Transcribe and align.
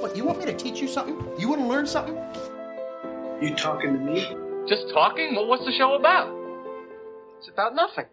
What, 0.00 0.16
you 0.16 0.24
want 0.24 0.38
me 0.38 0.46
to 0.46 0.56
teach 0.56 0.80
you 0.80 0.88
something? 0.88 1.14
You 1.38 1.46
want 1.50 1.60
to 1.60 1.66
learn 1.66 1.86
something? 1.86 2.16
You 3.42 3.54
talking 3.54 3.92
to 3.92 3.98
me? 3.98 4.34
Just 4.66 4.88
talking? 4.94 5.34
Well, 5.34 5.46
what's 5.46 5.66
the 5.66 5.72
show 5.72 5.92
about? 5.92 6.34
It's 7.36 7.50
about 7.50 7.74
nothing. 7.74 8.06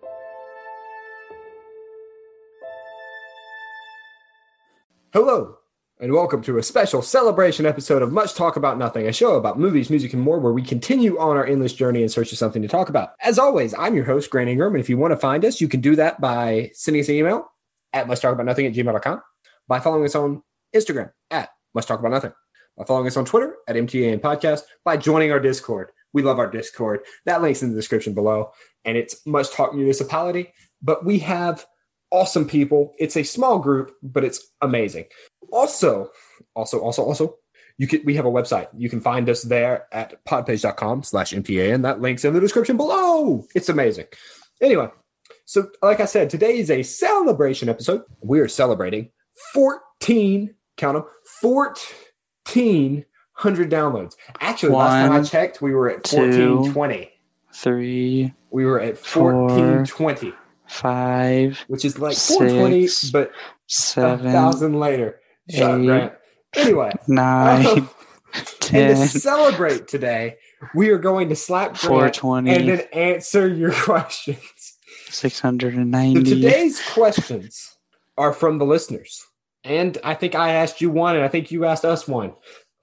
Hello, 5.14 5.60
and 6.02 6.12
welcome 6.12 6.42
to 6.42 6.58
a 6.58 6.64
special 6.64 7.02
celebration 7.02 7.66
episode 7.66 8.02
of 8.02 8.12
Much 8.12 8.34
Talk 8.34 8.58
About 8.58 8.78
Nothing, 8.78 9.08
a 9.08 9.14
show 9.14 9.36
about 9.36 9.58
movies, 9.58 9.90
music, 9.90 10.12
and 10.12 10.22
more, 10.22 10.40
where 10.40 10.52
we 10.52 10.64
continue 10.64 11.18
on 11.18 11.38
our 11.38 11.46
endless 11.46 11.72
journey 11.72 12.04
in 12.04 12.10
search 12.10 12.34
of 12.34 12.38
something 12.38 12.62
to 12.62 12.68
talk 12.68 12.90
about. 12.90 13.12
As 13.22 13.40
always, 13.40 13.74
I'm 13.74 13.96
your 13.96 14.04
host, 14.04 14.30
Grant 14.30 14.50
Ingram, 14.50 14.76
and 14.76 14.82
if 14.82 14.90
you 14.90 14.98
want 14.98 15.14
to 15.14 15.18
find 15.18 15.46
us, 15.46 15.62
you 15.62 15.70
can 15.70 15.80
do 15.80 15.96
that 15.96 16.20
by 16.20 16.70
sending 16.74 17.02
us 17.02 17.08
an 17.08 17.16
email 17.16 17.50
at 17.94 18.08
muchtalkaboutnothing 18.08 18.68
at 18.68 18.74
gmail.com, 18.74 19.22
by 19.70 19.80
following 19.80 20.04
us 20.04 20.16
on 20.16 20.44
Instagram 20.76 21.12
at 21.32 21.50
Much 21.78 21.86
Talk 21.86 22.00
About 22.00 22.12
Nothing, 22.12 22.34
by 22.76 22.86
following 22.86 23.06
us 23.06 23.18
on 23.18 23.26
Twitter 23.26 23.56
at 23.68 23.76
MTAN 23.76 24.20
Podcast, 24.20 24.62
by 24.84 24.98
joining 24.98 25.32
our 25.32 25.40
Discord. 25.40 25.92
We 26.12 26.24
love 26.24 26.40
our 26.40 26.50
Discord. 26.50 27.02
That 27.28 27.44
link's 27.44 27.62
in 27.62 27.70
the 27.70 27.76
description 27.76 28.16
below, 28.16 28.50
and 28.84 28.98
it's 28.98 29.24
Much 29.28 29.52
Talk 29.52 29.76
Municipality. 29.76 30.52
But 30.82 31.06
we 31.06 31.20
have 31.20 31.68
awesome 32.10 32.48
people. 32.48 32.96
It's 32.98 33.16
a 33.16 33.22
small 33.22 33.60
group, 33.60 33.92
but 34.02 34.24
it's 34.24 34.54
amazing. 34.62 35.06
Also, 35.52 36.10
also, 36.56 36.80
also, 36.80 37.04
also, 37.04 37.36
you 37.78 37.86
can 37.88 38.02
we 38.06 38.16
have 38.16 38.26
a 38.26 38.32
website. 38.32 38.70
You 38.76 38.90
can 38.90 39.02
find 39.02 39.30
us 39.30 39.44
there 39.44 39.86
at 39.92 40.26
podpage.com 40.26 41.04
slash 41.04 41.34
MPA, 41.34 41.76
and 41.76 41.86
That 41.86 42.02
link's 42.02 42.26
in 42.26 42.34
the 42.34 42.40
description 42.40 42.76
below. 42.76 43.46
It's 43.54 43.70
amazing. 43.70 44.06
Anyway, 44.64 44.90
so 45.46 45.70
like 45.84 46.00
I 46.00 46.06
said, 46.06 46.32
today 46.32 46.58
is 46.58 46.72
a 46.72 46.82
celebration 46.82 47.70
episode. 47.70 48.02
We 48.22 48.40
are 48.40 48.48
celebrating 48.48 49.12
14, 49.54 50.56
count 50.78 50.96
them, 50.96 51.06
1400 51.42 53.70
downloads. 53.70 54.16
Actually, 54.40 54.74
last 54.74 54.92
time 54.94 55.12
I 55.12 55.24
checked, 55.24 55.62
we 55.62 55.74
were 55.74 55.90
at 55.90 56.04
two, 56.04 56.18
1420. 56.18 57.12
three, 57.54 58.34
We 58.52 58.66
were 58.66 58.80
at 58.80 58.98
four, 58.98 59.34
1420, 59.34 60.34
five, 60.68 61.60
which 61.68 61.84
is 61.84 62.00
like 62.00 62.16
420, 62.16 62.88
six, 62.88 63.12
but 63.12 63.30
a 63.30 63.34
seven, 63.68 64.32
thousand 64.32 64.80
later. 64.80 65.20
Shut 65.50 65.82
eight. 65.82 66.12
Anyway, 66.56 66.92
nine, 67.08 67.66
um, 67.66 67.90
and 68.74 68.98
to 68.98 69.08
celebrate 69.08 69.88
today, 69.88 70.38
we 70.74 70.90
are 70.90 70.98
going 70.98 71.30
to 71.30 71.36
slap 71.36 71.78
four 71.78 72.00
Grant 72.00 72.24
and 72.24 72.70
then 72.70 72.80
answer 72.94 73.48
your 73.48 73.72
questions. 73.74 74.40
six 75.10 75.40
hundred 75.40 75.76
and 75.76 75.94
So 75.94 76.24
today's 76.24 76.82
questions 76.94 77.78
are 78.18 78.34
from 78.34 78.58
the 78.58 78.66
listeners. 78.66 79.26
And 79.68 79.98
I 80.04 80.14
think 80.14 80.34
I 80.34 80.54
asked 80.54 80.82
you 80.82 80.90
one, 80.90 81.16
and 81.16 81.26
I 81.26 81.28
think 81.28 81.52
you 81.52 81.66
asked 81.66 81.86
us 81.86 82.08
one. 82.08 82.34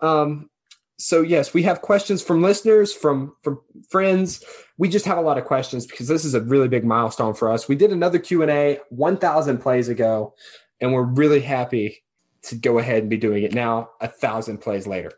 Um, 0.00 0.50
so 0.98 1.22
yes, 1.22 1.54
we 1.54 1.62
have 1.62 1.82
questions 1.82 2.22
from 2.22 2.42
listeners, 2.42 2.92
from 2.92 3.34
from 3.42 3.60
friends. 3.88 4.44
We 4.76 4.88
just 4.88 5.06
have 5.06 5.18
a 5.18 5.22
lot 5.22 5.38
of 5.38 5.44
questions 5.44 5.86
because 5.86 6.08
this 6.08 6.24
is 6.24 6.34
a 6.34 6.40
really 6.40 6.68
big 6.68 6.84
milestone 6.84 7.34
for 7.34 7.50
us. 7.50 7.68
We 7.68 7.74
did 7.74 7.92
another 7.92 8.18
Q 8.18 8.42
and 8.42 8.50
A 8.50 8.80
1,000 8.90 9.58
plays 9.58 9.88
ago, 9.88 10.34
and 10.80 10.92
we're 10.92 11.02
really 11.02 11.40
happy 11.40 12.02
to 12.42 12.56
go 12.56 12.78
ahead 12.78 12.98
and 13.00 13.10
be 13.10 13.16
doing 13.16 13.44
it 13.44 13.54
now, 13.54 13.90
a 14.00 14.08
thousand 14.08 14.58
plays 14.58 14.86
later. 14.86 15.12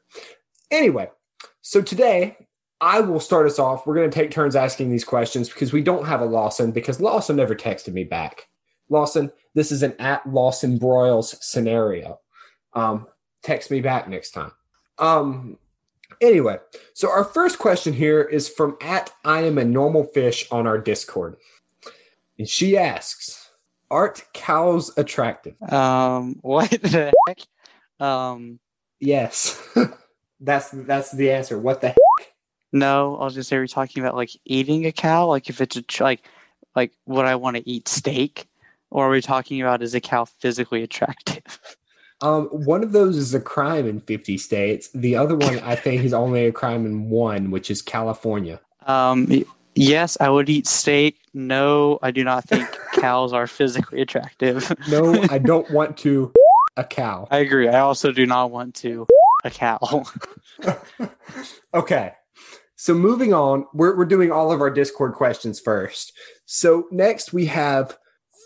Anyway, 0.70 1.10
so 1.62 1.82
today 1.82 2.36
I 2.80 3.00
will 3.00 3.20
start 3.20 3.46
us 3.46 3.58
off. 3.58 3.86
We're 3.86 3.94
going 3.94 4.10
to 4.10 4.14
take 4.14 4.30
turns 4.30 4.54
asking 4.54 4.90
these 4.90 5.04
questions 5.04 5.48
because 5.48 5.72
we 5.72 5.82
don't 5.82 6.06
have 6.06 6.20
a 6.20 6.26
Lawson 6.26 6.70
because 6.70 7.00
Lawson 7.00 7.36
never 7.36 7.54
texted 7.54 7.92
me 7.92 8.04
back. 8.04 8.46
Lawson, 8.88 9.32
this 9.54 9.72
is 9.72 9.82
an 9.82 9.94
at 9.98 10.26
Lawson 10.28 10.78
Broyles 10.78 11.36
scenario. 11.42 12.20
Um, 12.72 13.06
text 13.42 13.70
me 13.70 13.80
back 13.80 14.08
next 14.08 14.32
time. 14.32 14.52
Um, 14.98 15.58
anyway, 16.20 16.58
so 16.94 17.10
our 17.10 17.24
first 17.24 17.58
question 17.58 17.92
here 17.92 18.22
is 18.22 18.48
from 18.48 18.76
at 18.80 19.12
I 19.24 19.42
am 19.42 19.58
a 19.58 19.64
normal 19.64 20.04
fish 20.04 20.46
on 20.50 20.66
our 20.66 20.78
Discord, 20.78 21.36
and 22.38 22.48
she 22.48 22.76
asks, 22.76 23.50
"Art 23.90 24.24
cows 24.32 24.96
attractive?" 24.96 25.60
Um, 25.70 26.36
what 26.42 26.70
the 26.70 27.12
heck? 27.26 28.06
Um, 28.06 28.60
Yes, 28.98 29.62
that's 30.40 30.70
that's 30.70 31.12
the 31.12 31.30
answer. 31.30 31.58
What 31.58 31.80
the? 31.80 31.88
Heck? 31.88 31.96
no, 32.72 33.16
I 33.16 33.24
was 33.24 33.34
gonna 33.34 33.44
say 33.44 33.58
we're 33.58 33.66
talking 33.66 34.02
about 34.02 34.16
like 34.16 34.30
eating 34.44 34.86
a 34.86 34.92
cow. 34.92 35.26
Like 35.26 35.48
if 35.48 35.60
it's 35.60 35.76
a 35.76 36.02
like, 36.02 36.22
like 36.74 36.92
would 37.06 37.26
I 37.26 37.36
want 37.36 37.56
to 37.56 37.68
eat 37.68 37.88
steak, 37.88 38.48
or 38.90 39.06
are 39.06 39.10
we 39.10 39.20
talking 39.20 39.60
about 39.60 39.82
is 39.82 39.94
a 39.94 40.00
cow 40.00 40.24
physically 40.24 40.82
attractive? 40.82 41.60
Um, 42.22 42.46
one 42.46 42.82
of 42.82 42.92
those 42.92 43.18
is 43.18 43.34
a 43.34 43.40
crime 43.40 43.86
in 43.86 44.00
50 44.00 44.38
states. 44.38 44.88
The 44.94 45.16
other 45.16 45.36
one, 45.36 45.58
I 45.58 45.74
think, 45.74 46.02
is 46.02 46.14
only 46.14 46.46
a 46.46 46.52
crime 46.52 46.86
in 46.86 47.10
one, 47.10 47.50
which 47.50 47.70
is 47.70 47.82
California. 47.82 48.58
Um, 48.86 49.44
yes, 49.74 50.16
I 50.18 50.30
would 50.30 50.48
eat 50.48 50.66
steak. 50.66 51.18
No, 51.34 51.98
I 52.00 52.10
do 52.10 52.24
not 52.24 52.44
think 52.44 52.66
cows 52.94 53.34
are 53.34 53.46
physically 53.46 54.00
attractive. 54.00 54.72
No, 54.88 55.22
I 55.30 55.36
don't 55.36 55.70
want 55.70 55.98
to 55.98 56.32
a 56.78 56.84
cow. 56.84 57.28
I 57.30 57.38
agree. 57.40 57.68
I 57.68 57.80
also 57.80 58.12
do 58.12 58.24
not 58.24 58.50
want 58.50 58.74
to 58.76 59.06
a 59.44 59.50
cow. 59.50 60.04
Okay. 61.74 62.14
So 62.76 62.94
moving 62.94 63.32
on, 63.32 63.66
we're, 63.74 63.96
we're 63.96 64.04
doing 64.04 64.30
all 64.30 64.52
of 64.52 64.60
our 64.60 64.70
Discord 64.70 65.14
questions 65.14 65.60
first. 65.60 66.12
So 66.44 66.86
next 66.90 67.32
we 67.32 67.46
have 67.46 67.98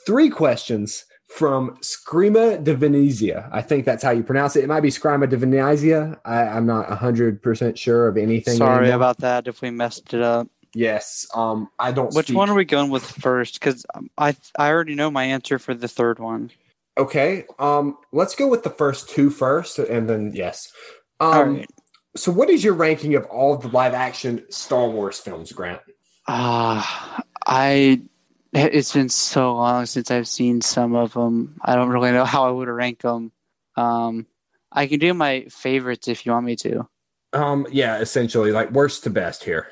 three 0.06 0.30
questions 0.30 1.04
from 1.28 1.76
Scrima 1.80 2.62
de 2.62 2.74
Venezia. 2.74 3.48
I 3.52 3.62
think 3.62 3.84
that's 3.84 4.02
how 4.02 4.10
you 4.10 4.22
pronounce 4.22 4.56
it. 4.56 4.64
It 4.64 4.66
might 4.66 4.80
be 4.80 4.88
Scrima 4.90 5.28
de 5.28 5.36
Venezia. 5.36 6.18
I, 6.24 6.42
I'm 6.42 6.66
not 6.66 6.88
100% 6.88 7.76
sure 7.76 8.08
of 8.08 8.16
anything. 8.16 8.56
Sorry 8.56 8.78
anymore. 8.88 8.96
about 8.96 9.18
that 9.18 9.46
if 9.46 9.62
we 9.62 9.70
messed 9.70 10.12
it 10.12 10.22
up. 10.22 10.48
Yes. 10.74 11.26
Um, 11.34 11.68
I 11.78 11.92
don't 11.92 12.12
Which 12.14 12.26
speak- 12.26 12.36
one 12.36 12.50
are 12.50 12.54
we 12.54 12.64
going 12.64 12.90
with 12.90 13.04
first? 13.04 13.54
Because 13.60 13.84
I 14.18 14.36
I 14.58 14.70
already 14.70 14.94
know 14.94 15.10
my 15.10 15.24
answer 15.24 15.58
for 15.58 15.74
the 15.74 15.88
third 15.88 16.18
one. 16.20 16.50
Okay. 16.98 17.44
Um, 17.58 17.96
let's 18.12 18.34
go 18.36 18.46
with 18.48 18.62
the 18.62 18.70
first 18.70 19.08
two 19.10 19.30
first, 19.30 19.78
and 19.80 20.08
then 20.08 20.32
yes. 20.34 20.72
Um, 21.18 21.32
All 21.32 21.44
right. 21.44 21.70
So, 22.16 22.30
what 22.32 22.50
is 22.50 22.62
your 22.64 22.74
ranking 22.74 23.14
of 23.14 23.24
all 23.26 23.56
the 23.56 23.68
live 23.68 23.94
action 23.94 24.44
Star 24.50 24.88
Wars 24.88 25.18
films, 25.18 25.52
Grant? 25.52 25.80
Ah, 26.28 27.22
I. 27.46 28.02
It's 28.52 28.92
been 28.92 29.08
so 29.08 29.54
long 29.54 29.86
since 29.86 30.10
I've 30.10 30.26
seen 30.26 30.60
some 30.60 30.96
of 30.96 31.12
them. 31.12 31.56
I 31.62 31.76
don't 31.76 31.90
really 31.90 32.10
know 32.10 32.24
how 32.34 32.48
I 32.48 32.50
would 32.50 32.68
rank 32.68 33.00
them. 33.02 33.32
Um, 33.76 34.26
I 34.72 34.86
can 34.86 34.98
do 34.98 35.14
my 35.14 35.46
favorites 35.50 36.08
if 36.08 36.26
you 36.26 36.32
want 36.32 36.46
me 36.46 36.56
to. 36.56 36.88
Um, 37.32 37.66
yeah, 37.70 37.98
essentially, 37.98 38.50
like 38.50 38.72
worst 38.72 39.04
to 39.04 39.10
best 39.10 39.44
here. 39.44 39.68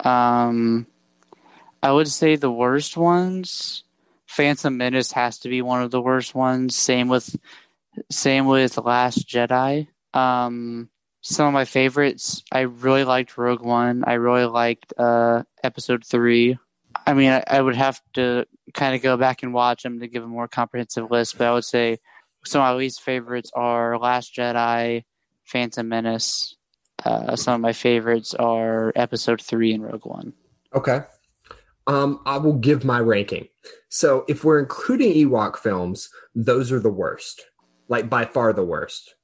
Um, 0.00 0.86
I 1.82 1.92
would 1.92 2.08
say 2.08 2.36
the 2.36 2.50
worst 2.50 2.96
ones. 2.96 3.84
Phantom 4.26 4.74
Menace 4.74 5.12
has 5.12 5.38
to 5.40 5.50
be 5.50 5.60
one 5.60 5.82
of 5.82 5.90
the 5.90 6.00
worst 6.00 6.34
ones. 6.34 6.74
Same 6.74 7.08
with, 7.08 7.36
same 8.10 8.46
with 8.46 8.78
Last 8.78 9.28
Jedi. 9.28 9.88
Um, 10.14 10.88
some 11.20 11.46
of 11.46 11.52
my 11.52 11.66
favorites. 11.66 12.42
I 12.50 12.60
really 12.60 13.04
liked 13.04 13.36
Rogue 13.36 13.60
One. 13.60 14.04
I 14.06 14.14
really 14.14 14.46
liked 14.46 14.94
uh, 14.98 15.42
Episode 15.62 16.04
Three. 16.04 16.58
I 17.06 17.14
mean, 17.14 17.30
I, 17.30 17.42
I 17.46 17.60
would 17.60 17.76
have 17.76 18.00
to 18.14 18.46
kind 18.74 18.94
of 18.94 19.02
go 19.02 19.16
back 19.16 19.42
and 19.42 19.52
watch 19.52 19.82
them 19.82 20.00
to 20.00 20.08
give 20.08 20.22
a 20.22 20.28
more 20.28 20.48
comprehensive 20.48 21.10
list. 21.10 21.38
But 21.38 21.48
I 21.48 21.52
would 21.52 21.64
say 21.64 21.98
some 22.44 22.60
of 22.60 22.66
my 22.66 22.74
least 22.74 23.02
favorites 23.02 23.50
are 23.54 23.98
Last 23.98 24.34
Jedi, 24.34 25.04
Phantom 25.44 25.88
Menace. 25.88 26.56
Uh, 27.04 27.36
some 27.36 27.54
of 27.54 27.60
my 27.60 27.72
favorites 27.72 28.34
are 28.34 28.92
Episode 28.94 29.40
Three 29.40 29.72
and 29.72 29.82
Rogue 29.82 30.06
One. 30.06 30.32
Okay. 30.74 31.00
Um, 31.86 32.20
I 32.26 32.38
will 32.38 32.54
give 32.54 32.84
my 32.84 33.00
ranking. 33.00 33.48
So, 33.88 34.24
if 34.28 34.44
we're 34.44 34.60
including 34.60 35.12
Ewok 35.12 35.56
films, 35.56 36.10
those 36.34 36.70
are 36.70 36.78
the 36.78 36.92
worst, 36.92 37.42
like 37.88 38.08
by 38.08 38.24
far 38.24 38.52
the 38.52 38.64
worst. 38.64 39.14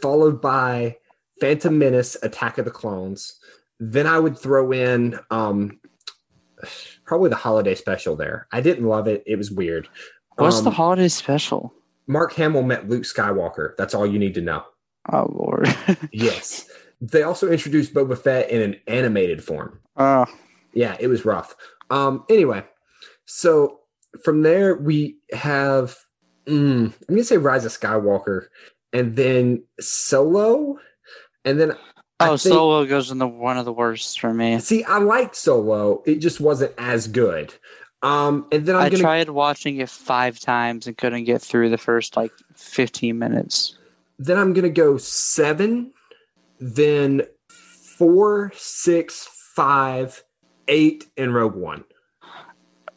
Followed 0.00 0.40
by 0.40 0.96
Phantom 1.40 1.76
Menace, 1.76 2.16
Attack 2.22 2.58
of 2.58 2.64
the 2.64 2.70
Clones. 2.70 3.38
Then 3.80 4.06
I 4.06 4.20
would 4.20 4.38
throw 4.38 4.70
in 4.70 5.18
um, 5.30 5.80
probably 7.04 7.30
the 7.30 7.36
holiday 7.36 7.74
special 7.74 8.16
there. 8.16 8.46
I 8.52 8.60
didn't 8.60 8.86
love 8.86 9.06
it. 9.08 9.22
It 9.26 9.36
was 9.36 9.50
weird. 9.50 9.88
What's 10.36 10.60
the 10.62 10.68
Um, 10.70 10.74
holiday 10.74 11.08
special? 11.08 11.72
Mark 12.06 12.32
Hamill 12.34 12.62
met 12.62 12.88
Luke 12.88 13.04
Skywalker. 13.04 13.76
That's 13.76 13.94
all 13.94 14.06
you 14.06 14.18
need 14.18 14.34
to 14.34 14.40
know. 14.40 14.64
Oh 15.12 15.28
lord. 15.32 15.68
Yes. 16.12 16.66
They 17.00 17.22
also 17.22 17.50
introduced 17.50 17.92
Boba 17.92 18.16
Fett 18.16 18.48
in 18.50 18.62
an 18.62 18.76
animated 18.86 19.42
form. 19.44 19.78
oh, 19.96 20.26
Yeah, 20.72 20.96
it 20.98 21.08
was 21.08 21.24
rough. 21.24 21.54
Um, 21.90 22.24
anyway, 22.30 22.64
so 23.26 23.80
from 24.22 24.42
there 24.42 24.76
we 24.76 25.18
have 25.32 25.98
mm, 26.46 26.86
I'm 26.86 26.94
gonna 27.08 27.24
say 27.24 27.36
Rise 27.36 27.64
of 27.64 27.72
Skywalker, 27.72 28.46
and 28.92 29.16
then 29.16 29.64
Solo, 29.80 30.78
and 31.44 31.60
then 31.60 31.76
oh, 32.20 32.36
think- 32.36 32.52
Solo 32.54 32.84
goes 32.86 33.10
in 33.10 33.18
the 33.18 33.26
one 33.28 33.56
of 33.58 33.64
the 33.64 33.72
worst 33.72 34.20
for 34.20 34.32
me. 34.32 34.58
See, 34.60 34.84
I 34.84 34.98
like 34.98 35.34
Solo. 35.34 36.02
It 36.06 36.16
just 36.16 36.40
wasn't 36.40 36.72
as 36.78 37.08
good. 37.08 37.54
Um, 38.02 38.46
and 38.52 38.66
then 38.66 38.76
I'm 38.76 38.82
I 38.82 38.88
gonna 38.90 39.02
tried 39.02 39.30
watching 39.30 39.78
it 39.78 39.88
five 39.88 40.38
times 40.38 40.86
and 40.86 40.96
couldn't 40.96 41.24
get 41.24 41.40
through 41.40 41.70
the 41.70 41.78
first 41.78 42.16
like 42.16 42.32
15 42.54 43.18
minutes. 43.18 43.78
then 44.18 44.38
I'm 44.38 44.52
gonna 44.52 44.68
go 44.68 44.96
seven, 44.98 45.92
then 46.60 47.22
four, 47.48 48.52
six, 48.54 49.26
five, 49.54 50.22
eight, 50.68 51.06
and 51.16 51.34
Rogue 51.34 51.54
One. 51.56 51.84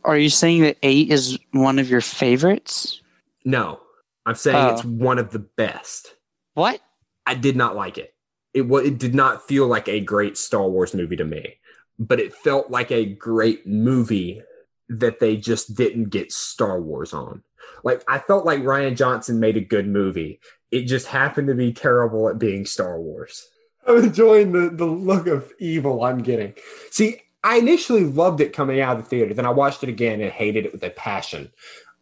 Are 0.04 0.18
you 0.18 0.30
saying 0.30 0.62
that 0.64 0.78
eight 0.84 1.10
is 1.12 1.38
one 1.52 1.80
of 1.80 1.90
your 1.90 2.02
favorites? 2.02 3.02
No, 3.46 3.80
I'm 4.26 4.36
saying 4.36 4.58
Oh. 4.58 4.74
it's 4.76 4.84
one 4.86 5.20
of 5.20 5.32
the 5.32 5.40
best. 5.40 6.16
What? 6.54 6.82
I 7.26 7.34
did 7.36 7.56
not 7.56 7.76
like 7.76 7.98
it. 7.98 8.14
It 8.58 8.64
it 8.86 8.98
did 8.98 9.14
not 9.14 9.48
feel 9.48 9.68
like 9.68 9.88
a 9.88 10.00
great 10.00 10.38
Star 10.38 10.68
Wars 10.68 10.94
movie 10.94 11.16
to 11.18 11.26
me, 11.26 11.56
but 12.00 12.20
it 12.20 12.34
felt 12.34 12.72
like 12.72 12.92
a 12.92 13.06
great 13.06 13.68
movie 13.68 14.42
that 14.90 15.20
they 15.20 15.38
just 15.38 15.76
didn't 15.76 16.10
get 16.10 16.32
Star 16.32 16.82
Wars 16.82 17.14
on. 17.14 17.44
Like 17.84 18.04
I 18.08 18.20
felt 18.20 18.46
like 18.46 18.62
Rian 18.62 18.96
Johnson 18.96 19.40
made 19.40 19.58
a 19.58 19.62
good 19.62 19.88
movie. 19.88 20.40
It 20.72 20.84
just 20.84 21.08
happened 21.08 21.50
to 21.50 21.56
be 21.56 21.72
terrible 21.72 22.30
at 22.30 22.40
being 22.40 22.66
Star 22.66 23.00
Wars. 23.00 23.48
I'm 23.86 24.04
enjoying 24.04 24.52
the 24.54 24.70
the 24.70 24.86
look 24.86 25.28
of 25.28 25.54
evil 25.60 26.04
I'm 26.04 26.24
getting. 26.24 26.54
See, 26.90 27.22
I 27.44 27.58
initially 27.58 28.06
loved 28.06 28.42
it 28.42 28.54
coming 28.54 28.82
out 28.82 28.98
of 28.98 29.04
the 29.04 29.10
theater, 29.10 29.34
then 29.34 29.46
I 29.46 29.52
watched 29.52 29.84
it 29.84 29.90
again 29.90 30.20
and 30.20 30.32
hated 30.32 30.66
it 30.66 30.74
with 30.74 30.84
a 30.84 30.90
passion. 30.90 31.52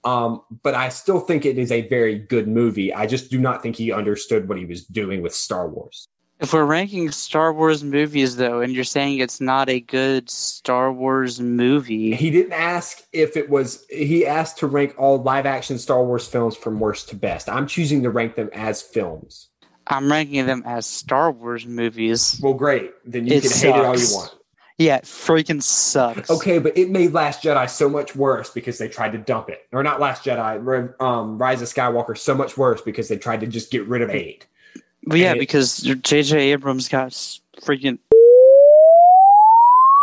Um, 0.06 0.42
but 0.64 0.76
I 0.76 0.90
still 0.90 1.20
think 1.20 1.46
it 1.46 1.58
is 1.58 1.72
a 1.72 1.88
very 1.88 2.18
good 2.18 2.48
movie. 2.48 2.94
I 2.94 3.08
just 3.08 3.32
do 3.32 3.40
not 3.40 3.62
think 3.62 3.76
he 3.76 3.92
understood 3.92 4.48
what 4.48 4.60
he 4.60 4.66
was 4.66 4.86
doing 4.86 5.22
with 5.22 5.34
Star 5.34 5.68
Wars. 5.68 6.08
If 6.40 6.52
we're 6.52 6.66
ranking 6.66 7.12
Star 7.12 7.54
Wars 7.54 7.84
movies, 7.84 8.36
though, 8.36 8.60
and 8.60 8.74
you're 8.74 8.84
saying 8.84 9.20
it's 9.20 9.40
not 9.40 9.70
a 9.70 9.80
good 9.80 10.30
Star 10.30 10.92
Wars 10.92 11.40
movie, 11.40 12.14
He 12.14 12.30
didn't 12.30 12.54
ask 12.54 13.04
if 13.14 13.38
it 13.38 13.50
was, 13.50 13.86
he 13.90 14.26
asked 14.26 14.58
to 14.58 14.68
rank 14.68 14.96
all 14.98 15.22
live 15.22 15.46
action 15.46 15.78
Star 15.78 16.04
Wars 16.04 16.28
films 16.28 16.58
from 16.58 16.80
worst 16.80 17.10
to 17.10 17.16
best. 17.16 17.48
I'm 17.48 17.68
choosing 17.68 18.04
to 18.04 18.10
rank 18.10 18.36
them 18.36 18.50
as 18.54 18.82
films. 18.82 19.48
I'm 19.88 20.12
ranking 20.12 20.46
them 20.46 20.64
as 20.66 20.86
Star 20.86 21.32
Wars 21.32 21.66
movies. 21.66 22.40
Well, 22.44 22.54
great. 22.54 22.92
Then 23.06 23.28
you 23.28 23.36
It 23.36 23.44
can 23.44 23.52
hate 23.52 23.70
it 23.70 23.86
all 23.86 23.98
you 23.98 24.08
want. 24.14 24.36
Yeah, 24.78 24.98
it 24.98 25.04
freaking 25.06 25.64
sucks. 25.64 26.30
Okay, 26.30 26.60
but 26.60 26.78
it 26.78 26.90
made 26.90 27.14
Last 27.14 27.44
Jedi 27.44 27.70
so 27.70 27.88
much 27.88 28.14
worse 28.14 28.50
because 28.50 28.78
they 28.78 28.90
tried 28.90 29.14
to 29.14 29.18
dump 29.18 29.50
it. 29.50 29.62
Or 29.72 29.84
not 29.84 30.02
Last 30.02 30.26
Jedi, 30.26 31.02
um, 31.02 31.38
Rise 31.38 31.62
of 31.62 31.70
Skywalker 31.70 32.18
so 32.18 32.36
much 32.36 32.58
worse 32.58 32.82
because 32.82 33.08
they 33.08 33.18
tried 33.18 33.40
to 33.40 33.48
just 33.48 33.72
get 33.72 33.88
rid 33.88 34.02
of 34.02 34.10
eight. 34.10 34.48
But 35.06 35.20
yeah, 35.20 35.34
it- 35.34 35.40
because 35.40 35.78
J.J. 35.78 36.52
Abrams 36.52 36.90
got 36.90 37.12
freaking. 37.62 38.00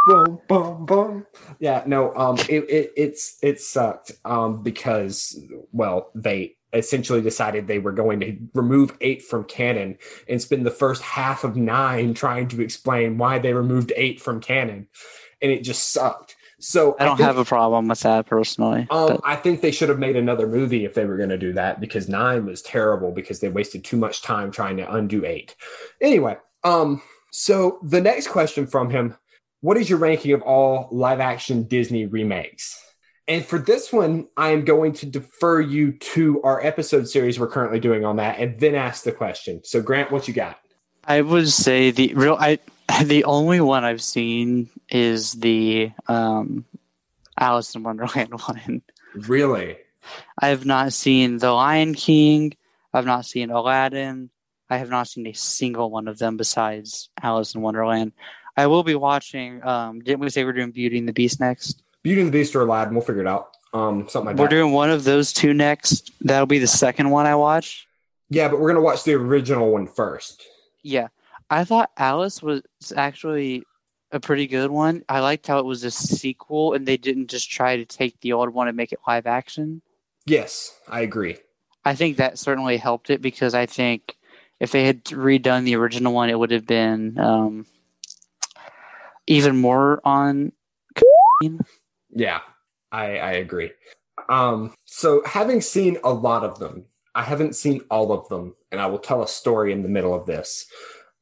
boom, 0.06 0.40
boom, 0.48 0.86
boom. 0.86 1.26
Yeah, 1.60 1.82
no, 1.86 2.14
um, 2.14 2.38
it, 2.48 2.64
it 2.68 2.92
it's 2.96 3.38
it 3.42 3.60
sucked, 3.60 4.12
um, 4.24 4.62
because 4.62 5.40
well, 5.72 6.10
they 6.14 6.54
essentially 6.72 7.20
decided 7.20 7.66
they 7.66 7.78
were 7.78 7.92
going 7.92 8.18
to 8.20 8.36
remove 8.54 8.96
eight 9.02 9.22
from 9.22 9.44
canon 9.44 9.98
and 10.28 10.40
spend 10.40 10.64
the 10.64 10.70
first 10.70 11.02
half 11.02 11.44
of 11.44 11.54
nine 11.56 12.14
trying 12.14 12.48
to 12.48 12.62
explain 12.62 13.18
why 13.18 13.38
they 13.38 13.52
removed 13.52 13.92
eight 13.96 14.20
from 14.20 14.40
canon, 14.40 14.86
and 15.42 15.52
it 15.52 15.62
just 15.64 15.92
sucked. 15.92 16.36
So 16.62 16.94
I 16.98 17.04
don't 17.04 17.16
think, 17.16 17.26
have 17.26 17.38
a 17.38 17.44
problem 17.44 17.88
with 17.88 18.00
that 18.00 18.26
personally. 18.26 18.86
Um, 18.88 19.20
I 19.24 19.34
think 19.34 19.60
they 19.60 19.72
should 19.72 19.88
have 19.88 19.98
made 19.98 20.14
another 20.14 20.46
movie 20.46 20.84
if 20.84 20.94
they 20.94 21.04
were 21.04 21.16
going 21.16 21.30
to 21.30 21.38
do 21.38 21.52
that 21.54 21.80
because 21.80 22.08
nine 22.08 22.46
was 22.46 22.62
terrible 22.62 23.10
because 23.10 23.40
they 23.40 23.48
wasted 23.48 23.82
too 23.82 23.96
much 23.96 24.22
time 24.22 24.52
trying 24.52 24.76
to 24.76 24.94
undo 24.94 25.24
eight. 25.24 25.56
Anyway, 26.00 26.36
um, 26.62 27.02
so 27.32 27.80
the 27.82 28.00
next 28.00 28.28
question 28.28 28.68
from 28.68 28.90
him: 28.90 29.16
What 29.60 29.76
is 29.76 29.90
your 29.90 29.98
ranking 29.98 30.32
of 30.32 30.42
all 30.42 30.88
live 30.92 31.18
action 31.18 31.64
Disney 31.64 32.06
remakes? 32.06 32.78
And 33.26 33.44
for 33.44 33.58
this 33.58 33.92
one, 33.92 34.28
I 34.36 34.50
am 34.50 34.64
going 34.64 34.92
to 34.94 35.06
defer 35.06 35.60
you 35.60 35.92
to 35.92 36.42
our 36.42 36.64
episode 36.64 37.08
series 37.08 37.40
we're 37.40 37.48
currently 37.48 37.80
doing 37.80 38.04
on 38.04 38.16
that, 38.16 38.38
and 38.38 38.60
then 38.60 38.76
ask 38.76 39.02
the 39.02 39.12
question. 39.12 39.62
So, 39.64 39.82
Grant, 39.82 40.12
what 40.12 40.28
you 40.28 40.34
got? 40.34 40.60
I 41.04 41.22
would 41.22 41.48
say 41.48 41.90
the 41.90 42.14
real 42.14 42.36
I 42.38 42.60
the 43.04 43.24
only 43.24 43.60
one 43.60 43.84
I've 43.84 44.02
seen 44.02 44.68
is 44.88 45.32
the 45.32 45.92
um, 46.08 46.64
Alice 47.38 47.74
in 47.74 47.82
Wonderland 47.82 48.32
one. 48.46 48.82
Really? 49.14 49.76
I 50.40 50.48
have 50.48 50.66
not 50.66 50.92
seen 50.92 51.38
The 51.38 51.52
Lion 51.52 51.94
King. 51.94 52.54
I've 52.92 53.06
not 53.06 53.24
seen 53.24 53.50
Aladdin. 53.50 54.30
I 54.68 54.78
have 54.78 54.90
not 54.90 55.08
seen 55.08 55.26
a 55.26 55.32
single 55.32 55.90
one 55.90 56.08
of 56.08 56.18
them 56.18 56.36
besides 56.36 57.08
Alice 57.22 57.54
in 57.54 57.60
Wonderland. 57.60 58.12
I 58.56 58.66
will 58.66 58.82
be 58.82 58.94
watching. 58.94 59.62
Um, 59.66 60.00
didn't 60.00 60.20
we 60.20 60.30
say 60.30 60.44
we're 60.44 60.52
doing 60.52 60.70
Beauty 60.72 60.98
and 60.98 61.08
the 61.08 61.12
Beast 61.12 61.40
next? 61.40 61.82
Beauty 62.02 62.20
and 62.20 62.28
the 62.28 62.32
Beast 62.38 62.54
or 62.56 62.62
Aladdin? 62.62 62.94
We'll 62.94 63.04
figure 63.04 63.22
it 63.22 63.26
out. 63.28 63.50
Um, 63.74 64.08
something 64.08 64.28
like 64.28 64.36
We're 64.36 64.44
that. 64.46 64.50
doing 64.50 64.72
one 64.72 64.90
of 64.90 65.04
those 65.04 65.32
two 65.32 65.54
next. 65.54 66.10
That'll 66.20 66.46
be 66.46 66.58
the 66.58 66.66
second 66.66 67.08
one 67.10 67.26
I 67.26 67.34
watch. 67.36 67.86
yeah, 68.28 68.48
but 68.48 68.60
we're 68.60 68.68
gonna 68.68 68.82
watch 68.82 69.04
the 69.04 69.14
original 69.14 69.70
one 69.72 69.86
first. 69.86 70.42
Yeah, 70.82 71.08
I 71.52 71.64
thought 71.64 71.90
Alice 71.98 72.42
was 72.42 72.62
actually 72.96 73.64
a 74.10 74.18
pretty 74.18 74.46
good 74.46 74.70
one. 74.70 75.04
I 75.06 75.20
liked 75.20 75.46
how 75.46 75.58
it 75.58 75.66
was 75.66 75.84
a 75.84 75.90
sequel 75.90 76.72
and 76.72 76.86
they 76.86 76.96
didn't 76.96 77.28
just 77.28 77.50
try 77.50 77.76
to 77.76 77.84
take 77.84 78.18
the 78.20 78.32
old 78.32 78.48
one 78.48 78.68
and 78.68 78.76
make 78.76 78.92
it 78.92 79.00
live 79.06 79.26
action. 79.26 79.82
Yes, 80.24 80.78
I 80.88 81.02
agree. 81.02 81.36
I 81.84 81.94
think 81.94 82.16
that 82.16 82.38
certainly 82.38 82.78
helped 82.78 83.10
it 83.10 83.20
because 83.20 83.52
I 83.54 83.66
think 83.66 84.16
if 84.60 84.72
they 84.72 84.84
had 84.84 85.04
redone 85.04 85.64
the 85.64 85.76
original 85.76 86.14
one, 86.14 86.30
it 86.30 86.38
would 86.38 86.52
have 86.52 86.66
been 86.66 87.18
um, 87.18 87.66
even 89.26 89.56
more 89.58 90.00
on. 90.04 90.52
Yeah, 92.10 92.40
I, 92.92 93.18
I 93.18 93.32
agree. 93.32 93.72
Um, 94.30 94.72
so 94.86 95.22
having 95.26 95.60
seen 95.60 95.98
a 96.02 96.12
lot 96.12 96.44
of 96.44 96.58
them, 96.58 96.86
I 97.14 97.24
haven't 97.24 97.56
seen 97.56 97.82
all 97.90 98.10
of 98.10 98.26
them, 98.30 98.54
and 98.70 98.80
I 98.80 98.86
will 98.86 98.98
tell 98.98 99.22
a 99.22 99.28
story 99.28 99.72
in 99.72 99.82
the 99.82 99.88
middle 99.88 100.14
of 100.14 100.24
this. 100.24 100.66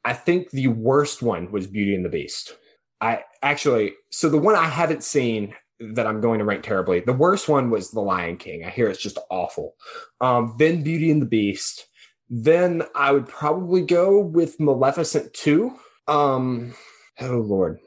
I 0.04 0.12
think 0.12 0.50
the 0.50 0.68
worst 0.68 1.22
one 1.22 1.52
was 1.52 1.66
Beauty 1.66 1.94
and 1.94 2.04
the 2.04 2.08
Beast. 2.08 2.56
I 3.00 3.24
actually, 3.42 3.94
so 4.10 4.28
the 4.28 4.38
one 4.38 4.54
I 4.54 4.66
haven't 4.66 5.04
seen 5.04 5.54
that 5.78 6.06
I'm 6.06 6.20
going 6.20 6.38
to 6.38 6.44
rank 6.44 6.62
terribly, 6.62 7.00
the 7.00 7.12
worst 7.12 7.48
one 7.48 7.70
was 7.70 7.90
The 7.90 8.00
Lion 8.00 8.36
King. 8.36 8.64
I 8.64 8.70
hear 8.70 8.88
it's 8.88 9.02
just 9.02 9.18
awful. 9.30 9.74
Um, 10.20 10.54
then 10.58 10.82
Beauty 10.82 11.10
and 11.10 11.22
the 11.22 11.26
Beast. 11.26 11.86
Then 12.28 12.82
I 12.94 13.12
would 13.12 13.26
probably 13.26 13.82
go 13.82 14.20
with 14.20 14.60
Maleficent 14.60 15.32
2. 15.34 15.72
Um, 16.06 16.74
oh 17.20 17.38
Lord. 17.38 17.78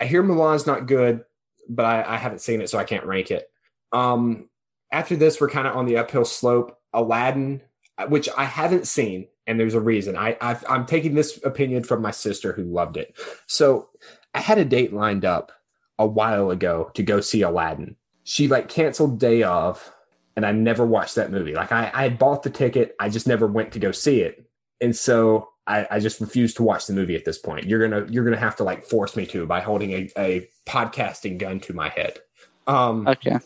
I 0.00 0.06
hear 0.06 0.22
Mulan's 0.22 0.66
not 0.66 0.86
good 0.86 1.24
but 1.68 1.84
I, 1.84 2.14
I 2.14 2.16
haven't 2.16 2.40
seen 2.40 2.60
it, 2.60 2.70
so 2.70 2.78
I 2.78 2.84
can't 2.84 3.04
rank 3.04 3.30
it. 3.30 3.50
Um, 3.92 4.48
after 4.90 5.16
this, 5.16 5.40
we're 5.40 5.50
kind 5.50 5.68
of 5.68 5.76
on 5.76 5.86
the 5.86 5.98
uphill 5.98 6.24
slope. 6.24 6.78
Aladdin, 6.94 7.60
which 8.06 8.28
I 8.36 8.44
haven't 8.44 8.86
seen, 8.86 9.28
and 9.46 9.58
there's 9.58 9.74
a 9.74 9.80
reason. 9.80 10.16
I 10.16 10.36
I've, 10.40 10.64
I'm 10.68 10.86
taking 10.86 11.14
this 11.14 11.40
opinion 11.44 11.82
from 11.84 12.02
my 12.02 12.10
sister 12.10 12.52
who 12.52 12.64
loved 12.64 12.96
it. 12.96 13.16
So 13.46 13.88
I 14.34 14.40
had 14.40 14.58
a 14.58 14.64
date 14.64 14.92
lined 14.92 15.24
up 15.24 15.52
a 15.98 16.06
while 16.06 16.50
ago 16.50 16.90
to 16.94 17.02
go 17.02 17.20
see 17.20 17.42
Aladdin. 17.42 17.96
She 18.24 18.46
like 18.46 18.68
canceled 18.68 19.18
day 19.18 19.42
of, 19.42 19.92
and 20.36 20.46
I 20.46 20.52
never 20.52 20.86
watched 20.86 21.16
that 21.16 21.32
movie. 21.32 21.54
Like 21.54 21.72
I, 21.72 21.90
I 21.92 22.02
had 22.04 22.18
bought 22.18 22.42
the 22.42 22.50
ticket, 22.50 22.94
I 23.00 23.08
just 23.08 23.26
never 23.26 23.46
went 23.46 23.72
to 23.72 23.78
go 23.78 23.90
see 23.90 24.20
it, 24.20 24.44
and 24.80 24.94
so 24.94 25.48
I, 25.66 25.86
I 25.90 26.00
just 26.00 26.20
refused 26.20 26.56
to 26.56 26.62
watch 26.62 26.86
the 26.86 26.94
movie 26.94 27.14
at 27.14 27.24
this 27.24 27.38
point. 27.38 27.66
You're 27.66 27.86
gonna 27.86 28.06
you're 28.10 28.24
gonna 28.24 28.36
have 28.36 28.56
to 28.56 28.64
like 28.64 28.84
force 28.84 29.16
me 29.16 29.26
to 29.26 29.46
by 29.46 29.60
holding 29.60 29.92
a, 29.92 30.10
a 30.16 30.48
podcasting 30.66 31.38
gun 31.38 31.60
to 31.60 31.74
my 31.74 31.90
head. 31.90 32.18
Um 32.66 33.06
Okay. 33.06 33.38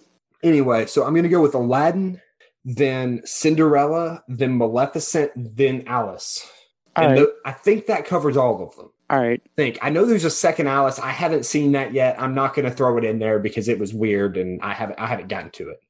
anyway, 0.43 0.87
so 0.87 1.05
I'm 1.05 1.15
gonna 1.15 1.29
go 1.29 1.43
with 1.43 1.55
Aladdin, 1.55 2.21
then 2.65 3.23
Cinderella, 3.25 4.23
then 4.29 4.57
Maleficent, 4.57 5.33
then 5.37 5.85
Alice. 5.87 6.49
All 6.97 7.05
and 7.05 7.13
right. 7.13 7.19
tho- 7.21 7.33
I 7.45 7.53
think 7.53 7.87
that 7.87 8.07
covers 8.07 8.37
all 8.37 8.63
of 8.63 8.77
them. 8.77 8.91
All 9.11 9.21
right. 9.21 9.43
I 9.45 9.51
think 9.57 9.79
I 9.83 9.91
know 9.91 10.05
there's 10.05 10.25
a 10.25 10.31
second 10.31 10.69
Alice. 10.69 10.99
I 10.99 11.11
haven't 11.11 11.45
seen 11.45 11.73
that 11.73 11.93
yet. 11.93 12.21
I'm 12.21 12.35
not 12.35 12.55
going 12.55 12.65
to 12.65 12.75
throw 12.75 12.97
it 12.99 13.05
in 13.05 13.19
there 13.19 13.39
because 13.39 13.69
it 13.69 13.79
was 13.79 13.93
weird 13.93 14.37
and 14.37 14.61
I 14.63 14.73
haven't 14.73 14.99
I 14.99 15.07
haven't 15.07 15.29
gotten 15.29 15.51
to 15.51 15.71
it. 15.71 15.81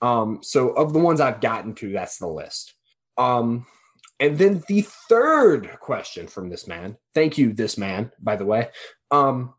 Um, 0.00 0.40
so 0.42 0.70
of 0.70 0.92
the 0.92 0.98
ones 0.98 1.20
I've 1.20 1.40
gotten 1.40 1.74
to, 1.76 1.92
that's 1.92 2.18
the 2.18 2.26
list. 2.26 2.74
Um, 3.18 3.66
and 4.20 4.38
then 4.38 4.62
the 4.68 4.86
third 5.08 5.78
question 5.80 6.26
from 6.26 6.48
this 6.48 6.66
man. 6.66 6.96
Thank 7.14 7.36
you, 7.36 7.52
this 7.52 7.76
man, 7.76 8.12
by 8.20 8.36
the 8.36 8.46
way. 8.46 8.68
Um, 9.10 9.54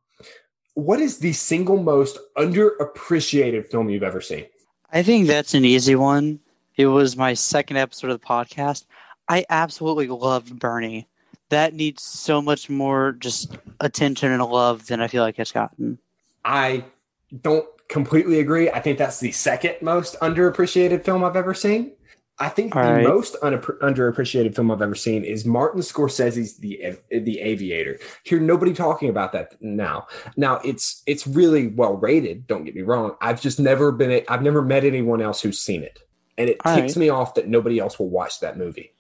what 0.74 1.00
is 1.00 1.20
the 1.20 1.34
single 1.34 1.78
most 1.78 2.18
underappreciated 2.38 3.68
film 3.68 3.90
you've 3.90 4.04
ever 4.04 4.22
seen? 4.22 4.46
I 4.92 5.04
think 5.04 5.28
that's 5.28 5.54
an 5.54 5.66
easy 5.66 5.96
one. 5.96 6.40
It 6.78 6.88
was 6.88 7.16
my 7.16 7.34
second 7.34 7.78
episode 7.78 8.12
of 8.12 8.20
the 8.20 8.26
podcast. 8.26 8.86
I 9.30 9.46
absolutely 9.50 10.08
loved 10.08 10.60
Bernie. 10.60 11.08
That 11.50 11.74
needs 11.74 12.04
so 12.04 12.42
much 12.42 12.70
more 12.70 13.14
just 13.14 13.58
attention 13.80 14.32
and 14.32 14.44
love 14.44 14.88
than 14.88 15.02
I 15.02 15.08
feel 15.08 15.24
like 15.24 15.40
it's 15.40 15.52
gotten. 15.52 15.98
I 16.44 16.84
don't 17.42 17.66
completely 17.88 18.40
agree. 18.40 18.70
I 18.70 18.80
think 18.80 18.98
that's 18.98 19.20
the 19.20 19.32
second 19.32 19.76
most 19.82 20.20
underappreciated 20.22 21.04
film 21.06 21.24
I've 21.24 21.36
ever 21.36 21.54
seen. 21.54 21.92
I 22.38 22.50
think 22.50 22.76
All 22.76 22.84
the 22.84 22.92
right. 22.92 23.04
most 23.08 23.38
unappre- 23.42 23.80
underappreciated 23.80 24.56
film 24.56 24.70
I've 24.70 24.82
ever 24.82 24.96
seen 24.96 25.24
is 25.24 25.46
Martin 25.46 25.80
Scorsese's 25.82 26.58
The 26.58 26.98
The 27.10 27.40
Aviator. 27.40 27.98
Hear 28.24 28.42
nobody 28.42 28.74
talking 28.74 29.10
about 29.10 29.32
that 29.32 29.56
now. 29.62 30.08
Now 30.36 30.58
it's 30.66 31.02
it's 31.08 31.26
really 31.26 31.68
well 31.68 31.94
rated. 31.96 32.46
Don't 32.46 32.66
get 32.66 32.76
me 32.76 32.82
wrong. 32.82 33.16
I've 33.22 33.42
just 33.42 33.58
never 33.60 33.92
been. 33.94 34.22
I've 34.28 34.42
never 34.42 34.62
met 34.62 34.84
anyone 34.84 35.22
else 35.22 35.42
who's 35.42 35.60
seen 35.60 35.82
it, 35.84 36.00
and 36.38 36.50
it 36.50 36.58
All 36.66 36.76
ticks 36.76 36.96
right. 36.96 37.02
me 37.02 37.10
off 37.10 37.36
that 37.36 37.48
nobody 37.48 37.80
else 37.80 38.00
will 38.00 38.10
watch 38.10 38.40
that 38.42 38.58
movie. 38.58 38.92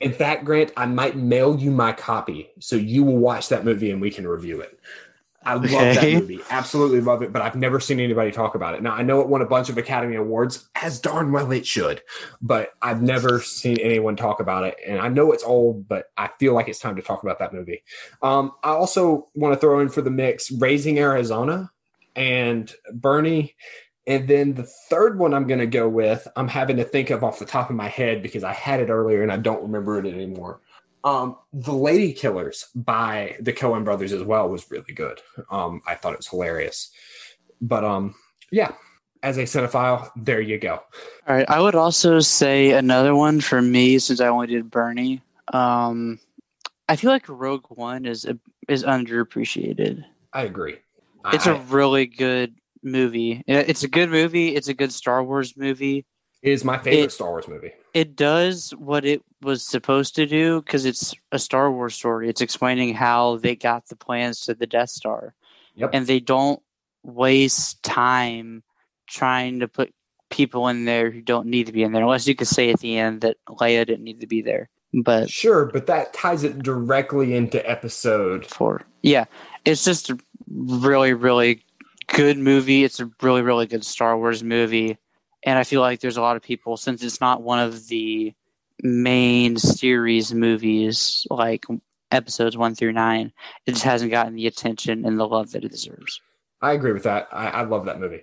In 0.00 0.12
fact, 0.12 0.44
Grant, 0.44 0.72
I 0.76 0.86
might 0.86 1.16
mail 1.16 1.58
you 1.58 1.70
my 1.70 1.92
copy 1.92 2.50
so 2.60 2.76
you 2.76 3.02
will 3.04 3.18
watch 3.18 3.48
that 3.48 3.64
movie 3.64 3.90
and 3.90 4.00
we 4.00 4.10
can 4.10 4.26
review 4.26 4.60
it. 4.60 4.78
I 5.44 5.54
love 5.54 5.70
that 5.70 6.12
movie. 6.12 6.40
Absolutely 6.50 7.00
love 7.00 7.22
it, 7.22 7.32
but 7.32 7.40
I've 7.40 7.54
never 7.54 7.80
seen 7.80 8.00
anybody 8.00 8.30
talk 8.32 8.54
about 8.54 8.74
it. 8.74 8.82
Now, 8.82 8.92
I 8.92 9.02
know 9.02 9.20
it 9.20 9.28
won 9.28 9.40
a 9.40 9.46
bunch 9.46 9.70
of 9.70 9.78
Academy 9.78 10.16
Awards, 10.16 10.68
as 10.74 11.00
darn 11.00 11.32
well 11.32 11.50
it 11.52 11.66
should, 11.66 12.02
but 12.42 12.74
I've 12.82 13.02
never 13.02 13.40
seen 13.40 13.78
anyone 13.78 14.14
talk 14.14 14.40
about 14.40 14.64
it. 14.64 14.76
And 14.86 15.00
I 15.00 15.08
know 15.08 15.32
it's 15.32 15.44
old, 15.44 15.88
but 15.88 16.10
I 16.18 16.28
feel 16.38 16.54
like 16.54 16.68
it's 16.68 16.80
time 16.80 16.96
to 16.96 17.02
talk 17.02 17.22
about 17.22 17.38
that 17.38 17.54
movie. 17.54 17.82
Um, 18.20 18.52
I 18.62 18.70
also 18.70 19.28
want 19.34 19.54
to 19.54 19.60
throw 19.60 19.80
in 19.80 19.88
for 19.88 20.02
the 20.02 20.10
mix 20.10 20.50
Raising 20.50 20.98
Arizona 20.98 21.70
and 22.14 22.70
Bernie. 22.92 23.54
And 24.08 24.26
then 24.26 24.54
the 24.54 24.64
third 24.64 25.18
one 25.18 25.34
I'm 25.34 25.46
going 25.46 25.60
to 25.60 25.66
go 25.66 25.86
with, 25.86 26.26
I'm 26.34 26.48
having 26.48 26.78
to 26.78 26.84
think 26.84 27.10
of 27.10 27.22
off 27.22 27.38
the 27.38 27.44
top 27.44 27.68
of 27.68 27.76
my 27.76 27.88
head 27.88 28.22
because 28.22 28.42
I 28.42 28.54
had 28.54 28.80
it 28.80 28.88
earlier 28.88 29.22
and 29.22 29.30
I 29.30 29.36
don't 29.36 29.62
remember 29.62 29.98
it 29.98 30.06
anymore. 30.06 30.60
Um, 31.04 31.36
the 31.52 31.74
Lady 31.74 32.14
Killers 32.14 32.68
by 32.74 33.36
the 33.38 33.52
Coen 33.52 33.84
brothers 33.84 34.12
as 34.14 34.22
well 34.22 34.48
was 34.48 34.70
really 34.70 34.94
good. 34.94 35.20
Um, 35.50 35.82
I 35.86 35.94
thought 35.94 36.14
it 36.14 36.18
was 36.18 36.26
hilarious. 36.26 36.90
But 37.60 37.84
um, 37.84 38.14
yeah, 38.50 38.72
as 39.22 39.36
a 39.36 39.42
cinephile, 39.42 40.10
there 40.16 40.40
you 40.40 40.58
go. 40.58 40.80
All 41.26 41.36
right. 41.36 41.48
I 41.48 41.60
would 41.60 41.74
also 41.74 42.18
say 42.20 42.70
another 42.72 43.14
one 43.14 43.40
for 43.42 43.60
me 43.60 43.98
since 43.98 44.22
I 44.22 44.28
only 44.28 44.46
did 44.46 44.70
Bernie. 44.70 45.20
Um, 45.52 46.18
I 46.88 46.96
feel 46.96 47.10
like 47.10 47.28
Rogue 47.28 47.66
One 47.68 48.06
is 48.06 48.26
is 48.68 48.84
underappreciated. 48.84 50.02
I 50.32 50.44
agree. 50.44 50.76
It's 51.32 51.46
I- 51.46 51.56
a 51.56 51.60
really 51.64 52.06
good 52.06 52.54
movie. 52.82 53.42
It's 53.46 53.82
a 53.84 53.88
good 53.88 54.10
movie. 54.10 54.54
It's 54.54 54.68
a 54.68 54.74
good 54.74 54.92
Star 54.92 55.22
Wars 55.24 55.56
movie. 55.56 56.04
it 56.42 56.50
is 56.52 56.64
my 56.64 56.78
favorite 56.78 57.04
it- 57.04 57.12
Star 57.12 57.28
Wars 57.30 57.48
movie. 57.48 57.72
It 57.94 58.14
does 58.14 58.70
what 58.78 59.04
it 59.04 59.22
was 59.42 59.64
supposed 59.64 60.14
to 60.16 60.26
do 60.26 60.60
because 60.62 60.84
it's 60.84 61.14
a 61.32 61.38
Star 61.38 61.72
Wars 61.72 61.94
story. 61.94 62.28
It's 62.28 62.40
explaining 62.42 62.94
how 62.94 63.38
they 63.38 63.56
got 63.56 63.88
the 63.88 63.96
plans 63.96 64.40
to 64.42 64.54
the 64.54 64.66
Death 64.66 64.90
Star. 64.90 65.34
Yep. 65.74 65.90
and 65.92 66.06
they 66.08 66.18
don't 66.20 66.60
waste 67.04 67.82
time 67.84 68.62
trying 69.06 69.60
to 69.60 69.68
put 69.68 69.92
people 70.30 70.68
in 70.68 70.84
there 70.84 71.10
who 71.10 71.20
don't 71.22 71.46
need 71.46 71.66
to 71.66 71.72
be 71.72 71.82
in 71.82 71.92
there 71.92 72.02
unless 72.02 72.26
you 72.26 72.34
could 72.34 72.48
say 72.48 72.70
at 72.70 72.80
the 72.80 72.98
end 72.98 73.20
that 73.22 73.36
Leia 73.48 73.86
didn't 73.86 74.04
need 74.04 74.20
to 74.20 74.26
be 74.26 74.42
there 74.42 74.68
but 74.92 75.30
Sure, 75.30 75.66
but 75.66 75.86
that 75.86 76.12
ties 76.12 76.42
it 76.44 76.58
directly 76.62 77.34
into 77.34 77.58
episode. 77.68 78.44
four. 78.46 78.82
yeah 79.02 79.24
it's 79.64 79.84
just 79.84 80.10
a 80.10 80.18
really 80.50 81.12
really 81.14 81.64
good 82.08 82.38
movie 82.38 82.84
it's 82.84 83.00
a 83.00 83.10
really 83.22 83.42
really 83.42 83.66
good 83.66 83.84
Star 83.84 84.16
Wars 84.16 84.42
movie 84.42 84.98
and 85.44 85.58
I 85.58 85.64
feel 85.64 85.80
like 85.80 86.00
there's 86.00 86.16
a 86.16 86.22
lot 86.22 86.36
of 86.36 86.42
people 86.42 86.76
since 86.76 87.02
it's 87.02 87.20
not 87.20 87.42
one 87.42 87.60
of 87.60 87.88
the 87.88 88.34
main 88.82 89.56
series 89.56 90.32
movies 90.32 91.26
like 91.30 91.64
episodes 92.10 92.56
1 92.56 92.74
through 92.74 92.92
9 92.92 93.32
it 93.66 93.72
just 93.72 93.84
hasn't 93.84 94.10
gotten 94.10 94.34
the 94.34 94.46
attention 94.46 95.04
and 95.04 95.18
the 95.18 95.26
love 95.26 95.52
that 95.52 95.64
it 95.64 95.70
deserves 95.70 96.20
I 96.60 96.72
agree 96.72 96.92
with 96.92 97.04
that. 97.04 97.28
I, 97.32 97.48
I 97.48 97.62
love 97.62 97.86
that 97.86 98.00
movie. 98.00 98.22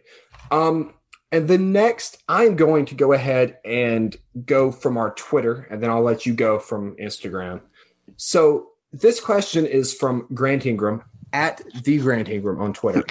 Um, 0.51 0.94
and 1.32 1.48
then 1.48 1.72
next, 1.72 2.22
I'm 2.27 2.56
going 2.56 2.86
to 2.88 2.96
go 2.96 3.13
ahead 3.13 3.58
and 3.65 4.15
go 4.46 4.72
from 4.72 4.98
our 4.98 5.13
Twitter, 5.15 5.68
and 5.70 5.82
then 5.82 5.89
I'll 5.89 6.01
let 6.01 6.25
you 6.25 6.34
go 6.34 6.60
from 6.60 6.96
Instagram. 6.98 7.62
So 8.18 8.70
this 8.94 9.20
question 9.20 9.65
is 9.65 9.94
from 9.94 10.27
Grant 10.34 10.65
Ingram 10.65 11.04
at 11.34 11.62
the 11.84 11.98
Grant 11.98 12.30
Ingram 12.30 12.62
on 12.62 12.74
Twitter, 12.74 13.04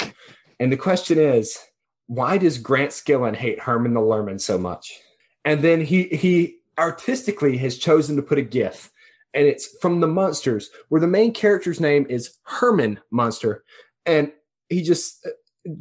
and 0.65 0.73
the 0.73 0.79
question 0.79 1.19
is, 1.19 1.59
why 2.07 2.39
does 2.39 2.57
Grant 2.57 2.93
Skillen 2.93 3.37
hate 3.37 3.61
Herman 3.61 3.93
the 3.93 4.01
Lerman 4.01 4.41
so 4.41 4.57
much? 4.57 4.99
And 5.45 5.61
then 5.61 5.83
he 5.83 6.05
he 6.05 6.57
artistically 6.79 7.59
has 7.59 7.77
chosen 7.77 8.17
to 8.17 8.23
put 8.23 8.39
a 8.39 8.43
GIF, 8.43 8.91
and 9.35 9.47
it's 9.47 9.77
from 9.83 10.01
the 10.01 10.07
Munsters, 10.07 10.71
where 10.89 11.03
the 11.03 11.07
main 11.07 11.35
character's 11.35 11.81
name 11.81 12.07
is 12.09 12.39
Herman 12.45 12.99
Munster, 13.11 13.63
and 14.07 14.33
he 14.71 14.83
just 14.83 15.29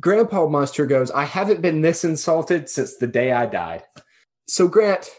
Grandpa 0.02 0.48
Munster 0.48 0.86
goes, 0.86 1.12
I 1.12 1.24
haven't 1.24 1.62
been 1.62 1.80
this 1.80 2.04
insulted 2.04 2.68
since 2.68 2.98
the 2.98 3.08
day 3.08 3.32
I 3.32 3.46
died. 3.46 3.84
So, 4.50 4.68
Grant, 4.68 5.10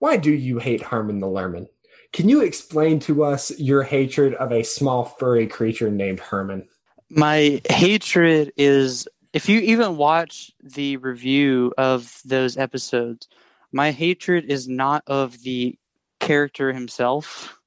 why 0.00 0.18
do 0.18 0.34
you 0.34 0.58
hate 0.58 0.82
Herman 0.82 1.20
the 1.20 1.26
Lerman? 1.26 1.66
Can 2.12 2.28
you 2.28 2.42
explain 2.42 3.00
to 3.00 3.24
us 3.24 3.58
your 3.58 3.84
hatred 3.84 4.34
of 4.34 4.52
a 4.52 4.62
small 4.64 5.06
furry 5.06 5.46
creature 5.46 5.90
named 5.90 6.20
Herman? 6.20 6.68
my 7.14 7.60
hatred 7.70 8.52
is 8.56 9.08
if 9.34 9.48
you 9.48 9.60
even 9.60 9.98
watch 9.98 10.52
the 10.62 10.96
review 10.96 11.74
of 11.76 12.20
those 12.24 12.56
episodes 12.56 13.28
my 13.72 13.90
hatred 13.90 14.44
is 14.44 14.68
not 14.68 15.02
of 15.08 15.42
the 15.42 15.76
character 16.20 16.72
himself. 16.72 17.58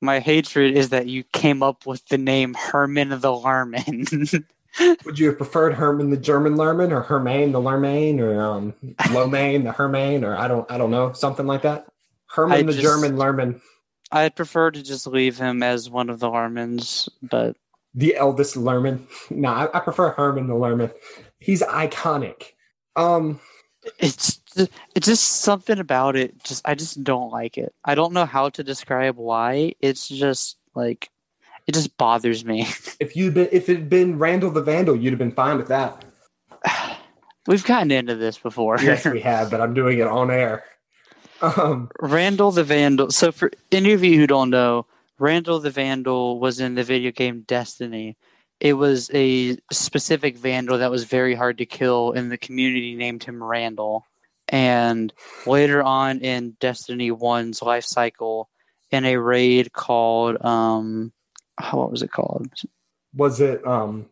My 0.00 0.18
hatred 0.18 0.76
is 0.76 0.88
that 0.88 1.06
you 1.06 1.22
came 1.22 1.62
up 1.62 1.86
with 1.86 2.04
the 2.08 2.18
name 2.18 2.54
herman 2.58 3.10
the 3.10 3.18
lerman 3.28 4.44
Would 5.04 5.18
you 5.18 5.28
have 5.28 5.36
preferred 5.36 5.74
Herman 5.74 6.10
the 6.10 6.16
German 6.16 6.54
Lerman 6.54 6.92
or 6.92 7.02
Hermain 7.02 7.52
the 7.52 7.60
Lermain 7.60 8.20
or 8.20 8.40
um, 8.40 8.72
Lomain 9.10 9.64
the 9.64 9.72
Hermain 9.72 10.24
or 10.24 10.34
I 10.34 10.48
don't 10.48 10.68
I 10.70 10.78
don't 10.78 10.90
know 10.90 11.12
something 11.12 11.46
like 11.46 11.62
that? 11.62 11.86
Herman 12.26 12.58
I 12.58 12.62
the 12.62 12.72
just- 12.72 12.82
German 12.82 13.16
Lerman, 13.16 13.60
i'd 14.12 14.34
prefer 14.34 14.70
to 14.70 14.82
just 14.82 15.06
leave 15.06 15.38
him 15.38 15.62
as 15.62 15.90
one 15.90 16.10
of 16.10 16.20
the 16.20 16.28
lermans 16.28 17.08
but 17.22 17.56
the 17.94 18.16
eldest 18.16 18.56
Lerman. 18.56 19.06
No, 19.30 19.48
I, 19.48 19.76
I 19.76 19.80
prefer 19.80 20.10
Herman 20.10 20.46
the 20.46 20.54
Lerman. 20.54 20.92
He's 21.38 21.62
iconic. 21.62 22.52
Um, 22.96 23.40
it's 23.98 24.40
it's 24.56 25.06
just 25.06 25.24
something 25.40 25.78
about 25.78 26.14
it 26.14 26.42
just 26.44 26.62
i 26.68 26.74
just 26.74 27.02
don't 27.02 27.30
like 27.30 27.58
it 27.58 27.74
i 27.84 27.94
don't 27.94 28.12
know 28.12 28.24
how 28.24 28.48
to 28.48 28.62
describe 28.62 29.16
why 29.16 29.74
it's 29.80 30.08
just 30.08 30.56
like 30.74 31.10
it 31.66 31.72
just 31.72 31.96
bothers 31.96 32.44
me 32.44 32.60
if 33.00 33.16
you'd 33.16 33.34
been 33.34 33.48
if 33.52 33.68
it 33.68 33.76
had 33.76 33.88
been 33.88 34.18
Randall 34.18 34.50
the 34.50 34.62
Vandal, 34.62 34.96
you'd 34.96 35.12
have 35.12 35.18
been 35.18 35.32
fine 35.32 35.56
with 35.56 35.68
that. 35.68 36.04
we've 37.46 37.64
gotten 37.64 37.90
into 37.90 38.14
this 38.14 38.38
before 38.38 38.78
yes, 38.80 39.04
we 39.04 39.20
have, 39.22 39.50
but 39.50 39.60
I'm 39.60 39.74
doing 39.74 39.98
it 39.98 40.06
on 40.06 40.30
air. 40.30 40.64
Um, 41.40 41.90
randall 42.00 42.52
the 42.52 42.62
vandal 42.62 43.10
so 43.10 43.32
for 43.32 43.50
any 43.72 43.92
of 43.92 44.04
you 44.04 44.16
who 44.16 44.28
don't 44.28 44.50
know 44.50 44.86
randall 45.22 45.60
the 45.60 45.70
vandal 45.70 46.40
was 46.40 46.58
in 46.58 46.74
the 46.74 46.82
video 46.82 47.12
game 47.12 47.44
destiny. 47.46 48.16
It 48.58 48.72
was 48.74 49.08
a 49.14 49.56
specific 49.70 50.36
vandal 50.36 50.78
that 50.78 50.90
was 50.90 51.04
very 51.04 51.34
hard 51.36 51.58
to 51.58 51.66
kill 51.66 52.12
and 52.12 52.30
the 52.30 52.36
community 52.36 52.96
named 52.96 53.22
him 53.22 53.42
randall. 53.42 54.04
And 54.48 55.12
later 55.46 55.82
on 55.82 56.18
in 56.18 56.56
destiny 56.58 57.12
1's 57.12 57.62
life 57.62 57.84
cycle 57.84 58.50
in 58.90 59.04
a 59.04 59.16
raid 59.16 59.72
called 59.72 60.44
um 60.44 61.12
what 61.70 61.92
was 61.92 62.02
it 62.02 62.10
called? 62.10 62.48
Was 63.14 63.40
it 63.40 63.64
um, 63.64 64.06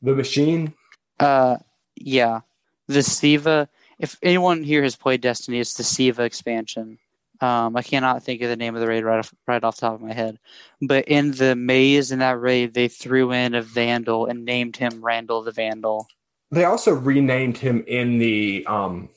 the 0.00 0.14
machine? 0.14 0.72
uh 1.18 1.56
yeah. 1.96 2.40
The 2.86 3.02
siva 3.02 3.68
if 3.98 4.16
anyone 4.22 4.62
here 4.62 4.84
has 4.84 4.94
played 4.94 5.20
destiny 5.20 5.58
it's 5.58 5.74
the 5.74 5.84
siva 5.84 6.22
expansion 6.22 6.98
um 7.40 7.76
i 7.76 7.82
cannot 7.82 8.22
think 8.22 8.42
of 8.42 8.48
the 8.48 8.56
name 8.56 8.74
of 8.74 8.80
the 8.80 8.86
raid 8.86 9.04
right 9.04 9.18
off 9.18 9.34
right 9.46 9.64
off 9.64 9.76
the 9.76 9.80
top 9.80 9.94
of 9.94 10.00
my 10.00 10.12
head 10.12 10.38
but 10.82 11.06
in 11.08 11.32
the 11.32 11.54
maze 11.56 12.12
in 12.12 12.18
that 12.18 12.40
raid 12.40 12.74
they 12.74 12.88
threw 12.88 13.32
in 13.32 13.54
a 13.54 13.62
vandal 13.62 14.26
and 14.26 14.44
named 14.44 14.76
him 14.76 15.04
randall 15.04 15.42
the 15.42 15.52
vandal 15.52 16.06
They 16.50 16.64
also 16.64 16.92
renamed 16.92 17.58
him 17.58 17.84
in 17.86 18.18
the 18.18 18.66
um, 18.66 19.08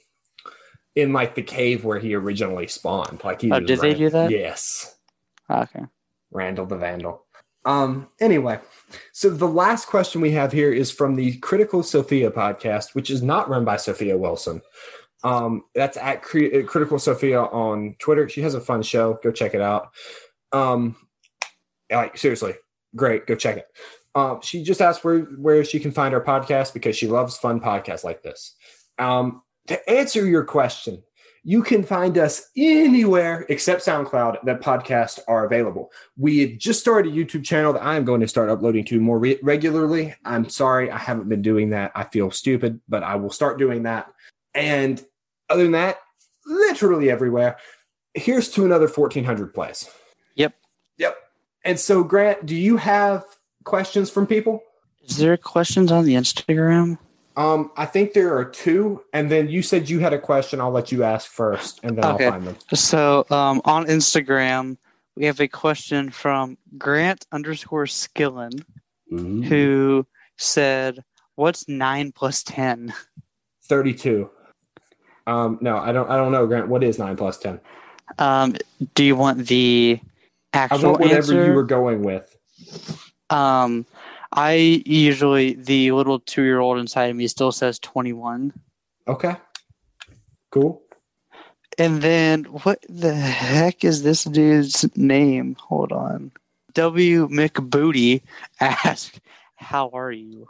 in 0.95 1.13
like 1.13 1.33
the 1.33 1.41
cave 1.41 1.83
where 1.83 1.97
he 1.97 2.13
originally 2.13 2.67
spawned. 2.67 3.23
Like 3.23 3.41
he 3.41 3.51
Oh, 3.51 3.59
did 3.59 3.79
they 3.79 3.95
do 3.95 4.11
that? 4.11 4.29
Yes, 4.29 4.95
okay 5.49 5.85
Randall 6.31 6.65
the 6.65 6.77
Vandal. 6.77 7.25
Um, 7.65 8.09
anyway, 8.19 8.59
so 9.13 9.29
the 9.29 9.47
last 9.47 9.87
question 9.87 10.19
we 10.19 10.31
have 10.31 10.51
here 10.51 10.71
is 10.71 10.91
from 10.91 11.15
the 11.15 11.37
Critical 11.37 11.81
Sophia 11.81 12.29
podcast, 12.29 12.93
which 12.93 13.09
is 13.09 13.23
not 13.23 13.47
run 13.49 13.63
by 13.63 13.77
Sophia 13.77 14.17
Wilson. 14.17 14.61
Um, 15.23 15.63
that's 15.73 15.97
at 15.97 16.21
Cri- 16.21 16.63
Critical 16.63 16.99
Sophia 16.99 17.41
on 17.41 17.95
Twitter. 17.99 18.27
She 18.27 18.41
has 18.41 18.55
a 18.55 18.61
fun 18.61 18.81
show. 18.81 19.19
Go 19.23 19.31
check 19.31 19.53
it 19.53 19.61
out. 19.61 19.89
Um, 20.51 20.95
like 21.89 22.17
seriously, 22.17 22.55
great. 22.95 23.25
Go 23.25 23.35
check 23.35 23.57
it. 23.57 23.67
Um, 24.15 24.41
she 24.41 24.63
just 24.63 24.81
asked 24.81 25.03
where 25.03 25.21
where 25.21 25.63
she 25.63 25.79
can 25.79 25.91
find 25.91 26.13
our 26.13 26.23
podcast 26.23 26.73
because 26.73 26.95
she 26.95 27.07
loves 27.07 27.37
fun 27.37 27.59
podcasts 27.59 28.03
like 28.03 28.21
this. 28.21 28.55
Um, 28.99 29.41
to 29.67 29.89
answer 29.89 30.25
your 30.25 30.43
question, 30.43 31.01
you 31.43 31.63
can 31.63 31.83
find 31.83 32.17
us 32.17 32.49
anywhere 32.55 33.45
except 33.49 33.85
SoundCloud 33.85 34.43
that 34.45 34.61
podcasts 34.61 35.19
are 35.27 35.45
available. 35.45 35.91
We 36.17 36.39
have 36.39 36.57
just 36.57 36.79
started 36.79 37.13
a 37.13 37.15
YouTube 37.15 37.43
channel 37.43 37.73
that 37.73 37.83
I 37.83 37.95
am 37.95 38.05
going 38.05 38.21
to 38.21 38.27
start 38.27 38.49
uploading 38.49 38.85
to 38.85 39.01
more 39.01 39.19
re- 39.19 39.39
regularly. 39.41 40.15
I'm 40.23 40.47
sorry 40.47 40.89
I 40.89 40.97
haven't 40.97 41.27
been 41.27 41.41
doing 41.41 41.71
that. 41.71 41.91
I 41.95 42.05
feel 42.05 42.31
stupid, 42.31 42.79
but 42.87 43.03
I 43.03 43.15
will 43.15 43.29
start 43.29 43.59
doing 43.59 43.83
that. 43.83 44.07
And 44.53 45.03
other 45.53 45.63
than 45.63 45.71
that, 45.73 45.97
literally 46.45 47.09
everywhere. 47.09 47.57
Here's 48.13 48.49
to 48.51 48.65
another 48.65 48.87
1400 48.87 49.53
plays. 49.53 49.89
Yep. 50.35 50.53
Yep. 50.97 51.17
And 51.63 51.79
so, 51.79 52.03
Grant, 52.03 52.45
do 52.45 52.55
you 52.55 52.77
have 52.77 53.23
questions 53.63 54.09
from 54.09 54.27
people? 54.27 54.61
is 55.05 55.17
there 55.17 55.35
questions 55.35 55.91
on 55.91 56.05
the 56.05 56.13
instagram 56.15 56.97
Um, 57.35 57.71
I 57.75 57.85
think 57.85 58.13
there 58.13 58.37
are 58.37 58.45
two, 58.45 59.01
and 59.11 59.29
then 59.29 59.49
you 59.49 59.61
said 59.61 59.89
you 59.89 59.99
had 59.99 60.13
a 60.13 60.19
question. 60.19 60.61
I'll 60.61 60.71
let 60.71 60.91
you 60.93 61.03
ask 61.03 61.29
first, 61.29 61.79
and 61.83 61.97
then 61.97 62.05
Okay. 62.05 62.25
I'll 62.25 62.31
find 62.31 62.47
them. 62.47 62.55
So 62.73 63.25
um, 63.29 63.61
on 63.65 63.85
Instagram, 63.87 64.77
we 65.17 65.25
have 65.25 65.39
a 65.41 65.47
question 65.47 66.09
from 66.11 66.57
Grant 66.77 67.25
underscore 67.31 67.85
Skillen 67.85 68.63
who 69.09 70.05
said, 70.37 71.03
"What's 71.35 71.67
nine 71.67 72.11
plus 72.11 72.43
10? 72.43 72.93
Thirty-two. 73.67 74.29
Um, 75.25 75.57
no, 75.61 75.77
I 75.77 75.91
don't. 75.91 76.09
I 76.09 76.17
don't 76.17 76.31
know, 76.31 76.45
Grant. 76.47 76.67
What 76.67 76.83
is 76.83 76.99
nine 76.99 77.15
plus 77.15 77.37
ten? 77.37 77.59
Um, 78.19 78.55
do 78.95 79.03
you 79.03 79.15
want 79.15 79.47
the 79.47 79.99
actual 80.53 80.79
I 80.79 80.89
want 80.89 81.01
whatever 81.01 81.17
answer? 81.17 81.45
you 81.45 81.53
were 81.53 81.63
going 81.63 82.03
with. 82.03 82.37
Um, 83.29 83.85
I 84.33 84.83
usually 84.85 85.53
the 85.53 85.91
little 85.91 86.19
two 86.19 86.43
year 86.43 86.59
old 86.59 86.77
inside 86.77 87.05
of 87.05 87.15
me 87.15 87.27
still 87.27 87.51
says 87.51 87.79
twenty 87.79 88.13
one. 88.13 88.53
Okay. 89.07 89.35
Cool. 90.51 90.81
And 91.77 92.01
then 92.01 92.43
what 92.43 92.83
the 92.87 93.15
heck 93.15 93.83
is 93.83 94.03
this 94.03 94.25
dude's 94.25 94.85
name? 94.95 95.55
Hold 95.59 95.91
on. 95.91 96.31
W 96.73 97.27
McBooty 97.29 98.21
asked, 98.59 99.19
"How 99.55 99.89
are 99.93 100.11
you?" 100.11 100.49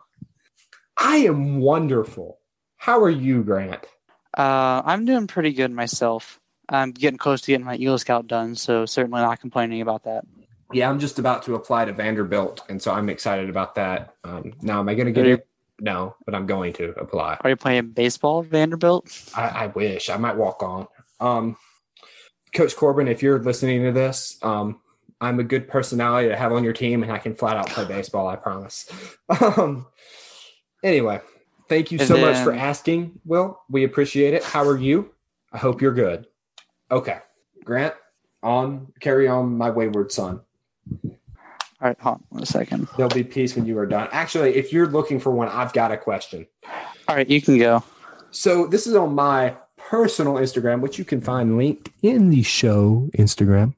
I 0.98 1.18
am 1.18 1.60
wonderful. 1.60 2.40
How 2.78 3.02
are 3.02 3.10
you, 3.10 3.44
Grant? 3.44 3.86
Uh, 4.38 4.82
I'm 4.86 5.06
doing 5.06 5.28
pretty 5.28 5.54
good 5.54 5.72
myself. 5.72 6.40
I'm 6.70 6.92
getting 6.92 7.18
close 7.18 7.42
to 7.42 7.52
getting 7.52 7.66
my 7.66 7.76
Eagle 7.76 7.98
Scout 7.98 8.28
done, 8.28 8.56
so 8.56 8.86
certainly 8.86 9.22
not 9.22 9.40
complaining 9.40 9.82
about 9.82 10.04
that. 10.04 10.26
Yeah, 10.72 10.90
I'm 10.90 11.00
just 11.00 11.20
about 11.20 11.44
to 11.44 11.56
apply 11.56 11.86
to 11.86 11.94
Vanderbilt, 11.94 12.62
and 12.68 12.82
so 12.82 12.92
I'm 12.92 13.10
excited 13.10 13.50
about 13.50 13.76
that. 13.76 14.16
Um, 14.24 14.54
now, 14.62 14.80
am 14.80 14.90
I 14.90 14.96
going 14.96 15.06
to 15.06 15.12
get 15.12 15.28
it? 15.28 15.48
No, 15.80 16.16
but 16.26 16.34
I'm 16.34 16.46
going 16.46 16.74
to 16.74 16.92
apply. 17.00 17.38
Are 17.42 17.50
you 17.50 17.56
playing 17.56 17.90
baseball, 17.90 18.42
Vanderbilt? 18.42 19.32
I, 19.36 19.48
I 19.48 19.68
wish 19.68 20.10
I 20.10 20.18
might 20.18 20.36
walk 20.36 20.64
on. 20.64 20.88
Um, 21.20 21.58
Coach 22.54 22.76
Corbin, 22.76 23.08
if 23.08 23.22
you're 23.22 23.40
listening 23.40 23.84
to 23.84 23.92
this, 23.92 24.38
um, 24.42 24.80
I'm 25.20 25.40
a 25.40 25.44
good 25.44 25.68
personality 25.68 26.30
to 26.30 26.36
have 26.36 26.54
on 26.54 26.64
your 26.64 26.74
team, 26.74 27.04
and 27.04 27.12
I 27.12 27.18
can 27.18 27.36
flat 27.36 27.58
out 27.58 27.70
play 27.70 27.86
baseball. 27.86 28.28
I 28.28 28.36
promise. 28.36 28.90
Um, 29.58 29.88
anyway, 30.84 31.22
thank 31.74 31.92
you 31.92 31.98
so 31.98 32.18
much 32.18 32.38
for 32.44 32.54
asking. 32.54 33.20
Will 33.26 33.60
we 33.70 33.84
appreciate 33.84 34.34
it? 34.34 34.44
How 34.44 34.64
are 34.64 34.78
you? 34.78 35.12
I 35.52 35.58
hope 35.58 35.82
you're 35.82 35.94
good. 35.94 36.28
Okay, 36.92 37.18
Grant, 37.64 37.96
on 38.44 38.94
carry 39.00 39.28
on, 39.28 39.58
my 39.58 39.72
wayward 39.72 40.12
son. 40.12 40.42
All 41.04 41.90
right, 41.90 42.00
hold 42.00 42.22
on 42.32 42.44
a 42.44 42.46
second. 42.46 42.88
There'll 42.96 43.10
be 43.10 43.24
peace 43.24 43.56
when 43.56 43.66
you 43.66 43.78
are 43.80 43.88
done. 43.88 44.08
Actually, 44.12 44.56
if 44.56 44.72
you're 44.72 44.88
looking 44.88 45.20
for 45.20 45.32
one, 45.32 45.50
I've 45.50 45.74
got 45.74 45.92
a 45.92 45.98
question. 45.98 46.46
All 47.08 47.16
right, 47.16 47.28
you 47.28 47.42
can 47.42 47.58
go. 47.58 47.84
So 48.32 48.68
this 48.68 48.86
is 48.86 48.96
on 48.96 49.16
my 49.16 49.56
personal 49.78 50.36
Instagram, 50.36 50.80
which 50.80 51.00
you 51.00 51.06
can 51.06 51.22
find 51.22 51.58
linked 51.58 51.90
in 52.02 52.30
the 52.30 52.44
show 52.44 53.10
Instagram. 53.18 53.74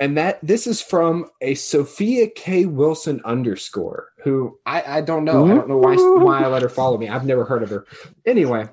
And 0.00 0.16
that 0.16 0.38
this 0.42 0.66
is 0.66 0.80
from 0.80 1.26
a 1.40 1.54
Sophia 1.54 2.28
K 2.28 2.66
Wilson 2.66 3.20
underscore, 3.24 4.08
who 4.22 4.58
I, 4.64 4.98
I 4.98 5.00
don't 5.00 5.24
know. 5.24 5.44
I 5.44 5.54
don't 5.54 5.68
know 5.68 5.78
why 5.78 5.96
why 5.96 6.42
I 6.42 6.46
let 6.46 6.62
her 6.62 6.68
follow 6.68 6.98
me. 6.98 7.08
I've 7.08 7.26
never 7.26 7.44
heard 7.44 7.64
of 7.64 7.70
her. 7.70 7.84
Anyway, 8.24 8.68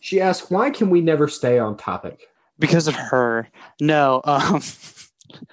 she 0.00 0.22
asked, 0.22 0.50
"Why 0.50 0.70
can 0.70 0.88
we 0.88 1.02
never 1.02 1.28
stay 1.28 1.58
on 1.58 1.76
topic?" 1.76 2.28
because 2.58 2.88
of 2.88 2.94
her. 2.94 3.48
No, 3.80 4.20
um, 4.24 4.62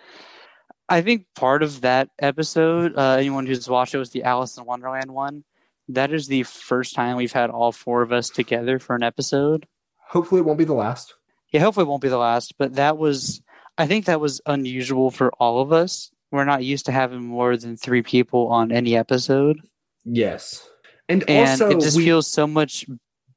I 0.89 1.01
think 1.01 1.25
part 1.35 1.63
of 1.63 1.81
that 1.81 2.09
episode, 2.19 2.95
uh, 2.97 3.15
anyone 3.15 3.45
who's 3.45 3.69
watched 3.69 3.93
it 3.93 3.97
was 3.97 4.11
the 4.11 4.23
Alice 4.23 4.57
in 4.57 4.65
Wonderland 4.65 5.11
one. 5.11 5.43
That 5.87 6.13
is 6.13 6.27
the 6.27 6.43
first 6.43 6.95
time 6.95 7.17
we've 7.17 7.31
had 7.31 7.49
all 7.49 7.71
four 7.71 8.01
of 8.01 8.11
us 8.11 8.29
together 8.29 8.79
for 8.79 8.95
an 8.95 9.03
episode. 9.03 9.67
Hopefully, 9.97 10.41
it 10.41 10.45
won't 10.45 10.59
be 10.59 10.65
the 10.65 10.73
last. 10.73 11.15
Yeah, 11.51 11.61
hopefully 11.61 11.85
it 11.85 11.89
won't 11.89 12.01
be 12.01 12.09
the 12.09 12.17
last, 12.17 12.55
but 12.57 12.75
that 12.75 12.97
was, 12.97 13.41
I 13.81 13.87
think 13.87 14.05
that 14.05 14.21
was 14.21 14.41
unusual 14.45 15.09
for 15.09 15.31
all 15.39 15.59
of 15.59 15.73
us. 15.73 16.11
We're 16.31 16.45
not 16.45 16.63
used 16.63 16.85
to 16.85 16.91
having 16.91 17.23
more 17.23 17.57
than 17.57 17.75
three 17.75 18.03
people 18.03 18.47
on 18.49 18.71
any 18.71 18.95
episode. 18.95 19.59
Yes, 20.05 20.69
and, 21.09 21.27
And 21.27 21.49
also 21.49 21.71
it 21.71 21.81
just 21.81 21.97
we, 21.97 22.05
feels 22.05 22.27
so 22.27 22.45
much 22.45 22.85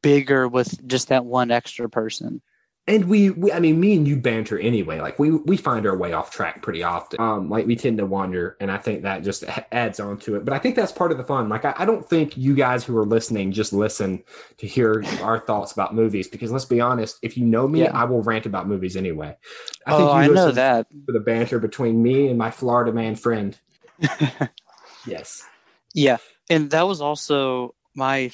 bigger 0.03 0.47
with 0.47 0.87
just 0.87 1.09
that 1.09 1.25
one 1.25 1.51
extra 1.51 1.89
person. 1.89 2.43
And 2.87 3.07
we, 3.07 3.31
we 3.31 3.51
i 3.53 3.61
mean 3.61 3.81
me 3.81 3.97
and 3.97 4.07
you 4.07 4.17
banter 4.17 4.59
anyway. 4.59 5.01
Like 5.01 5.19
we 5.19 5.31
we 5.31 5.57
find 5.57 5.87
our 5.87 5.97
way 5.97 6.13
off 6.13 6.31
track 6.31 6.63
pretty 6.63 6.83
often. 6.83 7.21
Um 7.21 7.49
like 7.49 7.67
we 7.67 7.77
tend 7.77 7.99
to 7.99 8.07
wander 8.07 8.57
and 8.61 8.71
i 8.71 8.77
think 8.79 9.03
that 9.03 9.23
just 9.23 9.45
adds 9.73 10.01
on 10.01 10.19
to 10.19 10.37
it. 10.37 10.45
But 10.45 10.53
i 10.55 10.59
think 10.59 10.77
that's 10.77 10.93
part 10.93 11.11
of 11.13 11.19
the 11.19 11.25
fun. 11.25 11.49
Like 11.49 11.65
I, 11.65 11.75
I 11.79 11.85
don't 11.85 12.09
think 12.09 12.37
you 12.37 12.55
guys 12.55 12.85
who 12.85 12.97
are 12.99 13.07
listening 13.07 13.53
just 13.53 13.73
listen 13.73 14.23
to 14.59 14.67
hear 14.67 15.03
our 15.23 15.39
thoughts 15.41 15.73
about 15.73 15.95
movies 15.95 16.29
because 16.29 16.53
let's 16.53 16.67
be 16.67 16.81
honest 16.81 17.19
if 17.23 17.37
you 17.39 17.45
know 17.47 17.67
me 17.67 17.83
Yeah. 17.83 17.99
i 17.99 18.05
will 18.05 18.23
rant 18.23 18.47
about 18.47 18.69
movies 18.69 18.97
anyway. 18.97 19.37
I 19.87 19.91
think 19.97 20.09
oh, 20.09 20.13
I 20.13 20.27
know 20.27 20.51
that. 20.51 20.87
for 21.07 21.13
the 21.13 21.21
banter 21.21 21.59
between 21.59 22.03
me 22.03 22.29
and 22.29 22.39
my 22.39 22.51
florida 22.51 22.93
man 22.93 23.17
friend. 23.17 23.59
Yes. 25.07 25.43
Yeah, 25.95 26.17
and 26.49 26.71
that 26.71 26.87
was 26.89 27.01
also 27.01 27.75
my 27.95 28.31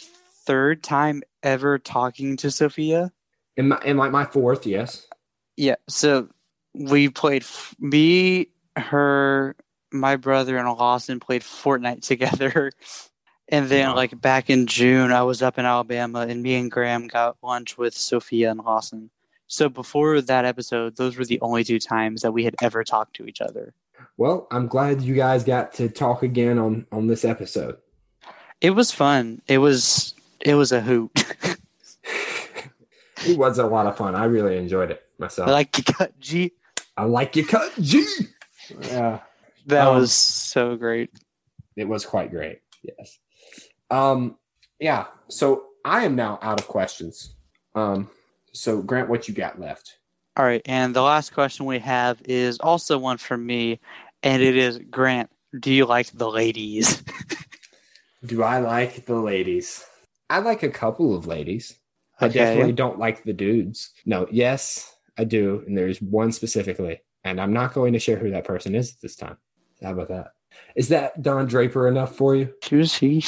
third 0.47 0.83
time 0.83 1.23
ever 1.43 1.79
talking 1.79 2.37
to 2.39 2.51
Sophia. 2.51 3.13
And 3.61 3.69
my 3.69 3.77
and 3.85 3.99
like 3.99 4.11
my 4.11 4.25
fourth 4.25 4.67
yes 4.67 5.07
Yeah, 5.57 5.77
so 5.89 6.29
we 6.75 7.09
played 7.09 7.43
f- 7.43 7.75
me, 7.79 8.49
her, 8.77 9.55
my 9.93 10.17
brother, 10.17 10.57
and 10.57 10.69
Lawson 10.69 11.21
played 11.21 11.43
Fortnite 11.43 12.03
together. 12.07 12.73
And 13.53 13.69
then, 13.69 13.89
Wow. 13.89 13.97
like 13.97 14.21
back 14.21 14.49
in 14.49 14.67
June, 14.67 15.11
I 15.13 15.23
was 15.23 15.43
up 15.43 15.59
in 15.59 15.65
Alabama, 15.67 16.21
and 16.21 16.43
me 16.43 16.55
and 16.55 16.71
Graham 16.71 17.09
got 17.09 17.37
lunch 17.43 17.77
with 17.77 17.95
Sophia 17.95 18.51
and 18.53 18.61
Lawson. 18.61 19.11
So 19.49 19.69
before 19.69 20.21
that 20.21 20.45
episode, 20.45 20.97
those 20.97 21.17
were 21.17 21.25
the 21.25 21.41
only 21.41 21.65
two 21.65 21.81
times 21.81 22.23
that 22.23 22.31
we 22.33 22.45
had 22.45 22.55
ever 22.63 22.85
talked 22.85 23.17
to 23.17 23.27
each 23.27 23.41
other. 23.41 23.75
well 24.17 24.47
i'm 24.51 24.67
glad 24.69 25.03
you 25.03 25.15
guys 25.15 25.45
got 25.45 25.73
to 25.75 25.89
talk 25.89 26.23
again 26.23 26.59
on 26.59 26.87
on 26.93 27.07
this 27.09 27.25
episode 27.25 27.77
It 28.61 28.71
was 28.71 28.91
fun. 28.93 29.43
It 29.49 29.59
was 29.59 30.15
it 30.41 30.55
was 30.55 30.71
a 30.73 30.81
hoot. 30.81 31.11
it 33.27 33.37
was 33.39 33.59
a 33.59 33.67
lot 33.67 33.87
of 33.87 33.97
fun 33.97 34.15
i 34.15 34.25
really 34.25 34.57
enjoyed 34.57 34.91
it 34.91 35.03
myself 35.19 35.49
I 35.49 35.53
like 35.53 35.77
you 35.79 35.85
cut 35.85 36.19
G. 36.21 36.53
I 36.97 37.05
like 37.05 37.37
your 37.37 37.47
cut, 37.47 37.73
G. 37.81 38.05
Yeah, 38.83 39.21
That 39.67 39.87
Um, 39.87 39.97
was 40.01 40.13
so 40.13 40.77
great. 40.77 41.11
it 41.77 41.89
was 41.89 42.05
quite 42.05 42.31
great. 42.31 42.61
Yes. 42.83 43.19
Um. 43.91 44.37
Yeah. 44.79 45.07
So 45.29 45.65
I 45.85 46.05
am 46.05 46.15
now 46.15 46.39
out 46.43 46.61
of 46.61 46.67
questions. 46.69 47.37
Um. 47.75 48.11
So 48.53 48.83
Grant, 48.83 49.09
what 49.09 49.29
you 49.29 49.35
got 49.35 49.59
left? 49.61 49.97
All 50.37 50.45
right, 50.45 50.63
and 50.67 50.95
the 50.95 51.03
last 51.03 51.33
question 51.35 51.67
we 51.67 51.79
have 51.81 52.21
is 52.25 52.59
also 52.61 52.99
one 52.99 53.19
from 53.19 53.45
me, 53.47 53.81
and 54.23 54.43
it 54.43 54.57
is 54.57 54.79
Grant. 54.91 55.31
Do 55.59 55.73
you 55.73 55.87
like 55.87 56.11
the 56.13 56.31
ladies? 56.31 57.03
Do 58.25 58.43
I 58.43 58.59
like 58.59 59.07
the 59.07 59.17
ladies? 59.17 59.85
I 60.29 60.39
like 60.41 60.63
a 60.63 60.71
couple 60.71 61.15
of 61.17 61.27
ladies. 61.27 61.75
I 62.21 62.27
Okay. 62.27 62.35
definitely 62.35 62.73
don't 62.73 62.99
like 62.99 63.25
the 63.25 63.33
dudes. 63.33 63.91
No. 64.07 64.27
Yes, 64.31 64.95
I 65.19 65.25
do, 65.25 65.63
and 65.67 65.77
there's 65.77 66.01
one 66.01 66.33
specifically, 66.33 67.01
and 67.25 67.41
I'm 67.41 67.53
not 67.53 67.75
going 67.75 67.93
to 67.95 67.99
share 67.99 68.17
who 68.17 68.31
that 68.31 68.45
person 68.45 68.75
is 68.75 68.91
at 68.93 69.01
this 69.01 69.17
time. 69.17 69.37
How 69.83 69.93
about 69.93 70.09
that? 70.09 70.29
Is 70.75 70.89
that 70.89 71.23
Don 71.23 71.47
Draper 71.47 71.87
enough 71.89 72.17
for 72.17 72.35
you? 72.35 72.53
Who's 72.69 72.95
he? 72.95 73.25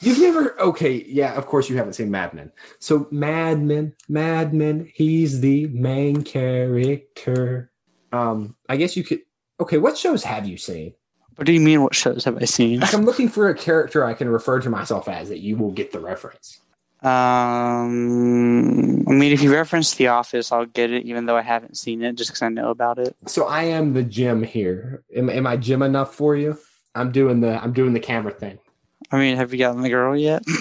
You've 0.00 0.18
never 0.18 0.60
okay, 0.60 1.04
yeah, 1.08 1.34
of 1.34 1.46
course 1.46 1.70
you 1.70 1.76
haven't 1.76 1.92
seen 1.94 2.10
Mad 2.10 2.34
Men. 2.34 2.52
So 2.80 3.06
Mad 3.10 3.62
Men, 3.62 3.94
Mad 4.08 4.52
Men, 4.52 4.90
he's 4.94 5.40
the 5.40 5.68
main 5.68 6.22
character. 6.22 7.70
Um, 8.12 8.56
I 8.68 8.76
guess 8.76 8.96
you 8.96 9.04
could 9.04 9.20
okay, 9.60 9.78
what 9.78 9.96
shows 9.96 10.22
have 10.24 10.46
you 10.46 10.56
seen? 10.56 10.94
what 11.36 11.44
do 11.46 11.52
you 11.52 11.60
mean? 11.60 11.82
What 11.82 11.94
shows 11.94 12.24
have 12.24 12.36
I 12.40 12.46
seen? 12.46 12.80
Like 12.80 12.94
I'm 12.94 13.04
looking 13.04 13.28
for 13.28 13.48
a 13.48 13.54
character 13.54 14.04
I 14.04 14.14
can 14.14 14.28
refer 14.28 14.58
to 14.60 14.70
myself 14.70 15.06
as 15.08 15.28
that 15.28 15.38
you 15.40 15.56
will 15.56 15.70
get 15.72 15.92
the 15.92 16.00
reference. 16.00 16.60
Um, 17.02 18.36
I 19.06 19.12
mean, 19.12 19.32
if 19.32 19.42
you 19.42 19.52
reference 19.52 19.94
The 19.94 20.08
Office, 20.08 20.50
I'll 20.50 20.66
get 20.66 20.90
it, 20.90 21.04
even 21.04 21.26
though 21.26 21.36
I 21.36 21.42
haven't 21.42 21.76
seen 21.76 22.02
it, 22.02 22.16
just 22.16 22.30
because 22.30 22.42
I 22.42 22.48
know 22.48 22.70
about 22.70 22.98
it. 22.98 23.14
So 23.26 23.46
I 23.46 23.64
am 23.64 23.92
the 23.92 24.02
Jim 24.02 24.42
here. 24.42 25.04
Am, 25.14 25.28
am 25.30 25.46
I 25.46 25.56
Jim 25.56 25.82
enough 25.82 26.14
for 26.14 26.34
you? 26.36 26.58
I'm 26.94 27.12
doing 27.12 27.40
the 27.40 27.62
I'm 27.62 27.72
doing 27.74 27.92
the 27.92 28.00
camera 28.00 28.32
thing. 28.32 28.58
I 29.12 29.18
mean, 29.18 29.36
have 29.36 29.52
you 29.52 29.58
gotten 29.58 29.82
the 29.82 29.90
girl 29.90 30.16
yet? 30.16 30.42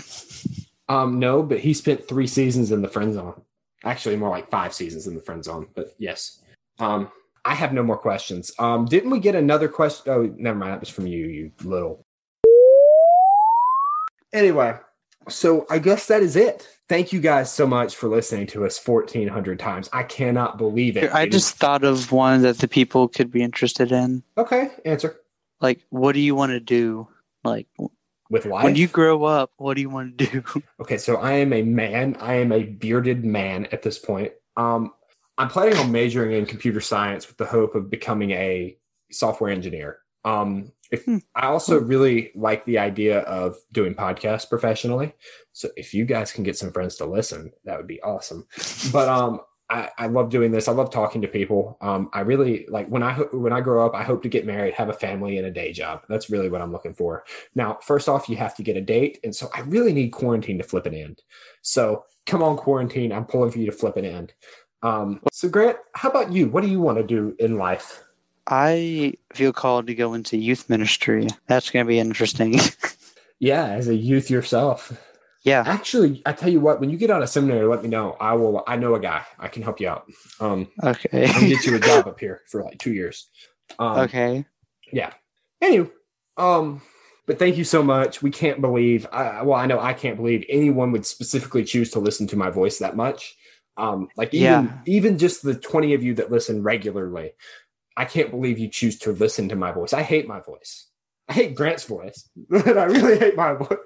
Um, 0.88 1.20
no, 1.20 1.42
but 1.42 1.60
he 1.60 1.74
spent 1.74 2.08
three 2.08 2.28
seasons 2.28 2.72
in 2.72 2.82
the 2.82 2.88
friend 2.88 3.14
zone. 3.14 3.42
Actually, 3.84 4.18
more 4.18 4.30
like 4.30 4.50
five 4.50 4.74
seasons 4.74 5.08
in 5.08 5.16
the 5.16 5.22
friend 5.22 5.44
zone. 5.44 5.68
But 5.74 5.96
yes, 5.98 6.42
um, 6.80 7.12
I 7.44 7.56
have 7.56 7.74
no 7.74 7.84
more 7.84 7.98
questions. 7.98 8.52
Um, 8.60 8.86
didn't 8.86 9.10
we 9.10 9.20
get 9.20 9.36
another 9.36 9.68
question? 9.68 10.14
Oh, 10.14 10.34
never 10.38 10.58
mind. 10.58 10.74
That 10.74 10.80
was 10.80 10.90
from 10.90 11.08
you, 11.08 11.26
you 11.26 11.52
little. 11.64 12.06
Anyway, 14.34 14.78
so 15.30 15.66
I 15.70 15.80
guess 15.80 16.08
that 16.08 16.22
is 16.22 16.36
it. 16.36 16.68
Thank 16.88 17.12
you 17.12 17.20
guys 17.20 17.52
so 17.52 17.66
much 17.66 17.96
for 17.96 18.08
listening 18.10 18.46
to 18.48 18.66
us 18.66 18.80
1,400 18.86 19.60
times. 19.60 19.90
I 19.92 20.04
cannot 20.04 20.58
believe 20.58 20.98
it. 20.98 21.12
I 21.14 21.24
It 21.24 21.32
just 21.32 21.56
thought 21.56 21.84
of 21.84 22.12
one 22.12 22.44
that 22.44 22.60
the 22.60 22.68
people 22.68 23.08
could 23.08 23.32
be 23.32 23.42
interested 23.42 23.92
in. 23.92 24.24
okay. 24.38 24.70
Answer. 24.86 25.20
Like, 25.62 25.82
what 25.90 26.12
do 26.14 26.20
you 26.20 26.36
want 26.36 26.52
to 26.52 26.60
do? 26.60 27.08
Like, 27.44 27.68
with 28.30 28.46
life. 28.46 28.64
When 28.64 28.76
you 28.76 28.88
grow 28.88 29.24
up, 29.24 29.52
what 29.58 29.76
do 29.76 29.82
you 29.82 29.90
want 29.90 30.18
to 30.18 30.26
do? 30.26 30.44
Okay, 30.80 30.98
so 30.98 31.16
I 31.16 31.34
am 31.34 31.54
a 31.54 31.62
man. 31.64 32.18
I 32.20 32.36
am 32.36 32.52
a 32.52 32.64
bearded 32.64 33.24
man 33.26 33.68
at 33.72 33.82
this 33.82 33.98
point. 33.98 34.34
Um, 34.58 34.94
I'm 35.38 35.48
planning 35.50 35.78
on 35.78 35.92
majoring 35.92 36.34
in 36.34 36.46
computer 36.46 36.82
science 36.82 37.28
with 37.28 37.38
the 37.38 37.46
hope 37.46 37.76
of 37.76 37.90
becoming 37.90 38.32
a 38.32 38.78
software 39.12 39.50
engineer. 39.52 40.00
Um, 40.24 40.72
if 40.92 41.06
Hmm. 41.06 41.18
I 41.36 41.48
also 41.48 41.80
really 41.80 42.32
like 42.36 42.66
the 42.66 42.78
idea 42.80 43.20
of 43.22 43.58
doing 43.72 43.94
podcasts 43.96 44.50
professionally. 44.50 45.14
So 45.54 45.70
if 45.76 45.94
you 45.94 46.06
guys 46.06 46.32
can 46.32 46.44
get 46.44 46.58
some 46.58 46.72
friends 46.72 46.96
to 46.98 47.06
listen, 47.06 47.52
that 47.64 47.78
would 47.78 47.88
be 47.88 48.02
awesome. 48.02 48.48
But 48.92 49.08
um, 49.10 49.42
I, 49.70 49.90
I 49.98 50.08
love 50.08 50.30
doing 50.30 50.52
this. 50.52 50.68
I 50.68 50.74
love 50.74 50.92
talking 50.92 51.22
to 51.24 51.28
people. 51.28 51.78
Um, 51.82 52.10
I 52.14 52.20
really 52.22 52.68
like 52.70 52.88
when 52.88 53.02
I 53.02 53.14
when 53.16 53.52
I 53.52 53.62
grow 53.62 53.86
up. 53.86 53.96
I 53.96 54.04
hope 54.04 54.22
to 54.24 54.30
get 54.30 54.46
married, 54.46 54.76
have 54.76 54.90
a 54.90 54.94
family, 54.94 55.38
and 55.38 55.48
a 55.48 55.52
day 55.52 55.72
job. 55.72 56.04
That's 56.08 56.30
really 56.30 56.50
what 56.50 56.62
I'm 56.62 56.72
looking 56.72 56.94
for. 56.94 57.26
Now, 57.56 57.80
first 57.82 58.08
off, 58.08 58.30
you 58.30 58.36
have 58.38 58.56
to 58.58 58.64
get 58.64 58.78
a 58.78 58.82
date, 58.82 59.20
and 59.24 59.36
so 59.36 59.50
I 59.56 59.62
really 59.62 59.94
need 59.94 60.10
quarantine 60.10 60.60
to 60.60 60.64
flip 60.64 60.86
an 60.86 60.94
end. 60.94 61.24
So 61.64 62.06
come 62.28 62.44
on, 62.44 62.58
quarantine. 62.58 63.12
I'm 63.12 63.26
pulling 63.26 63.52
for 63.52 63.58
you 63.58 63.66
to 63.66 63.72
flip 63.72 63.98
an 63.98 64.06
end. 64.06 64.34
Um, 64.84 65.22
so 65.32 65.50
Grant, 65.50 65.78
how 65.94 66.10
about 66.10 66.32
you? 66.32 66.48
What 66.48 66.62
do 66.62 66.70
you 66.70 66.80
want 66.80 67.00
to 67.00 67.04
do 67.04 67.36
in 67.40 67.58
life? 67.58 68.05
I 68.48 69.14
feel 69.34 69.52
called 69.54 69.88
to 69.88 69.96
go 69.96 70.14
into 70.14 70.38
youth 70.38 70.70
ministry. 70.70 71.28
That's 71.48 71.70
going 71.72 71.86
to 71.86 71.88
be 71.88 72.00
interesting. 72.00 72.60
Yeah, 73.38 73.66
as 73.68 73.90
a 73.90 73.96
youth 73.96 74.30
yourself. 74.30 74.98
yeah. 75.44 75.62
Actually, 75.68 76.22
I 76.26 76.32
tell 76.32 76.48
you 76.48 76.62
what, 76.62 76.80
when 76.80 76.90
you 76.90 76.98
get 76.98 77.12
out 77.12 77.22
of 77.22 77.28
seminary, 77.28 77.68
let 77.68 77.84
me 77.84 77.90
know. 77.90 78.16
I 78.18 78.34
will. 78.34 78.64
I 78.66 78.78
know 78.78 78.96
a 78.96 79.00
guy. 79.00 79.24
I 79.38 79.50
can 79.50 79.62
help 79.62 79.82
you 79.82 79.90
out. 79.90 80.06
Um, 80.40 80.70
Okay. 80.82 81.26
I 81.26 81.34
can 81.34 81.50
get 81.50 81.66
you 81.66 81.76
a 81.76 81.80
job 81.80 82.08
up 82.08 82.18
here 82.18 82.42
for 82.50 82.64
like 82.64 82.80
two 82.80 82.94
years. 82.94 83.28
Um, 83.78 84.00
okay. 84.00 84.46
Yeah. 84.94 85.12
Anyway, 85.62 85.90
um, 86.38 86.82
but 87.28 87.38
thank 87.38 87.58
you 87.58 87.66
so 87.66 87.84
much. 87.84 88.22
We 88.22 88.32
can't 88.32 88.62
believe. 88.62 89.06
I, 89.12 89.42
well, 89.42 89.60
I 89.60 89.66
know 89.66 89.82
I 89.82 89.94
can't 89.94 90.16
believe 90.16 90.46
anyone 90.48 90.94
would 90.94 91.06
specifically 91.06 91.66
choose 91.66 91.92
to 91.92 92.00
listen 92.00 92.28
to 92.28 92.38
my 92.38 92.50
voice 92.50 92.78
that 92.80 92.96
much. 92.96 93.36
Um, 93.76 94.08
like 94.16 94.34
even 94.34 94.66
Yeah. 94.66 94.78
even 94.86 95.18
just 95.18 95.44
the 95.44 95.56
twenty 95.56 95.94
of 95.94 96.02
you 96.02 96.14
that 96.16 96.32
listen 96.32 96.64
regularly, 96.64 97.34
I 97.98 98.06
can't 98.06 98.32
believe 98.32 98.60
you 98.60 98.68
choose 98.68 99.00
to 99.00 99.12
listen 99.12 99.50
to 99.50 99.56
my 99.56 99.72
voice. 99.72 99.94
I 99.94 100.02
hate 100.02 100.28
my 100.28 100.40
voice. 100.42 100.88
I 101.28 101.34
hate 101.34 101.56
Grant's 101.56 101.86
voice, 101.86 102.30
but 102.50 102.78
I 102.78 102.86
really 102.86 103.18
hate 103.18 103.36
my 103.36 103.54
voice. 103.54 103.78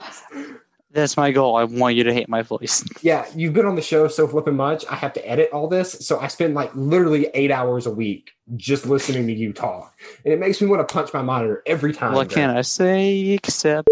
That's 0.91 1.15
my 1.15 1.31
goal. 1.31 1.55
I 1.55 1.65
want 1.65 1.95
you 1.95 2.03
to 2.03 2.13
hate 2.13 2.27
my 2.27 2.41
voice. 2.41 2.83
Yeah, 3.01 3.25
you've 3.35 3.53
been 3.53 3.65
on 3.65 3.75
the 3.75 3.81
show 3.81 4.07
so 4.07 4.27
flipping 4.27 4.55
much. 4.55 4.85
I 4.89 4.95
have 4.95 5.13
to 5.13 5.25
edit 5.29 5.51
all 5.53 5.67
this, 5.67 5.91
so 6.05 6.19
I 6.19 6.27
spend 6.27 6.53
like 6.55 6.71
literally 6.75 7.27
eight 7.33 7.51
hours 7.51 7.85
a 7.85 7.91
week 7.91 8.31
just 8.57 8.85
listening 8.85 9.27
to 9.27 9.33
you 9.33 9.53
talk, 9.53 9.93
and 10.25 10.33
it 10.33 10.39
makes 10.39 10.59
me 10.61 10.67
want 10.67 10.85
to 10.85 10.93
punch 10.93 11.13
my 11.13 11.21
monitor 11.21 11.63
every 11.65 11.93
time. 11.93 12.13
what 12.13 12.29
Grant. 12.29 12.49
can 12.49 12.57
I 12.57 12.61
say 12.61 13.29
except 13.29 13.87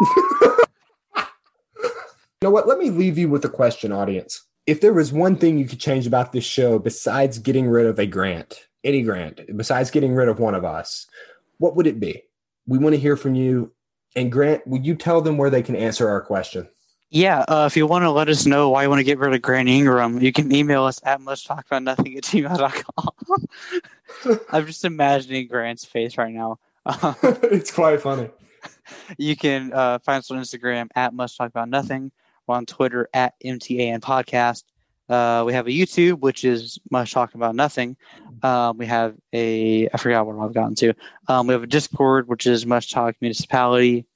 You 2.42 2.46
know 2.48 2.50
what? 2.50 2.66
Let 2.66 2.78
me 2.78 2.88
leave 2.88 3.18
you 3.18 3.28
with 3.28 3.44
a 3.44 3.50
question, 3.50 3.92
audience. 3.92 4.46
If 4.66 4.80
there 4.80 4.94
was 4.94 5.12
one 5.12 5.36
thing 5.36 5.58
you 5.58 5.66
could 5.66 5.78
change 5.78 6.06
about 6.06 6.32
this 6.32 6.44
show 6.44 6.78
besides 6.78 7.38
getting 7.38 7.68
rid 7.68 7.84
of 7.84 7.98
a 7.98 8.06
grant, 8.06 8.66
any 8.84 9.02
grant, 9.02 9.40
besides 9.56 9.90
getting 9.90 10.14
rid 10.14 10.28
of 10.28 10.38
one 10.38 10.54
of 10.54 10.64
us, 10.64 11.06
what 11.58 11.76
would 11.76 11.86
it 11.86 12.00
be? 12.00 12.22
We 12.66 12.78
want 12.78 12.94
to 12.94 13.00
hear 13.00 13.16
from 13.16 13.34
you. 13.34 13.72
And 14.16 14.32
Grant, 14.32 14.66
would 14.66 14.84
you 14.84 14.96
tell 14.96 15.20
them 15.20 15.38
where 15.38 15.50
they 15.50 15.62
can 15.62 15.76
answer 15.76 16.08
our 16.08 16.20
question? 16.20 16.68
Yeah, 17.10 17.44
uh, 17.48 17.64
if 17.66 17.76
you 17.76 17.86
want 17.86 18.04
to 18.04 18.10
let 18.10 18.28
us 18.28 18.46
know 18.46 18.70
why 18.70 18.84
you 18.84 18.88
want 18.88 19.00
to 19.00 19.04
get 19.04 19.18
rid 19.18 19.34
of 19.34 19.42
Grant 19.42 19.68
Ingram, 19.68 20.20
you 20.20 20.32
can 20.32 20.52
email 20.52 20.84
us 20.84 21.00
at 21.02 21.20
muchtalkaboutnothing 21.20 22.16
at 22.16 22.24
gmail.com. 22.24 24.38
I'm 24.52 24.66
just 24.66 24.84
imagining 24.84 25.48
Grant's 25.48 25.84
face 25.84 26.16
right 26.16 26.32
now. 26.32 26.58
It's 27.42 27.72
quite 27.72 28.00
funny. 28.00 28.30
you 29.18 29.36
can 29.36 29.72
uh, 29.72 29.98
find 29.98 30.20
us 30.20 30.30
on 30.30 30.38
Instagram 30.38 30.88
at 30.94 31.12
Much 31.12 31.36
Talk 31.36 31.48
About 31.48 31.68
Nothing. 31.68 32.12
We're 32.46 32.56
on 32.56 32.66
Twitter 32.66 33.08
at 33.12 33.34
MTAN 33.44 34.00
Podcast. 34.00 34.64
Uh, 35.10 35.42
we 35.44 35.52
have 35.52 35.66
a 35.66 35.70
YouTube, 35.70 36.20
which 36.20 36.44
is 36.44 36.78
much 36.90 37.12
Talk 37.12 37.34
About 37.34 37.56
Nothing. 37.56 37.96
Um, 38.44 38.78
we 38.78 38.86
have 38.86 39.16
a, 39.32 39.88
I 39.88 39.96
forgot 39.96 40.24
what 40.24 40.38
I've 40.38 40.54
gotten 40.54 40.76
to. 40.76 40.94
Um, 41.26 41.48
we 41.48 41.52
have 41.52 41.64
a 41.64 41.66
Discord, 41.66 42.28
which 42.28 42.46
is 42.46 42.64
much 42.64 42.92
Talk 42.92 43.16
Municipality. 43.20 44.06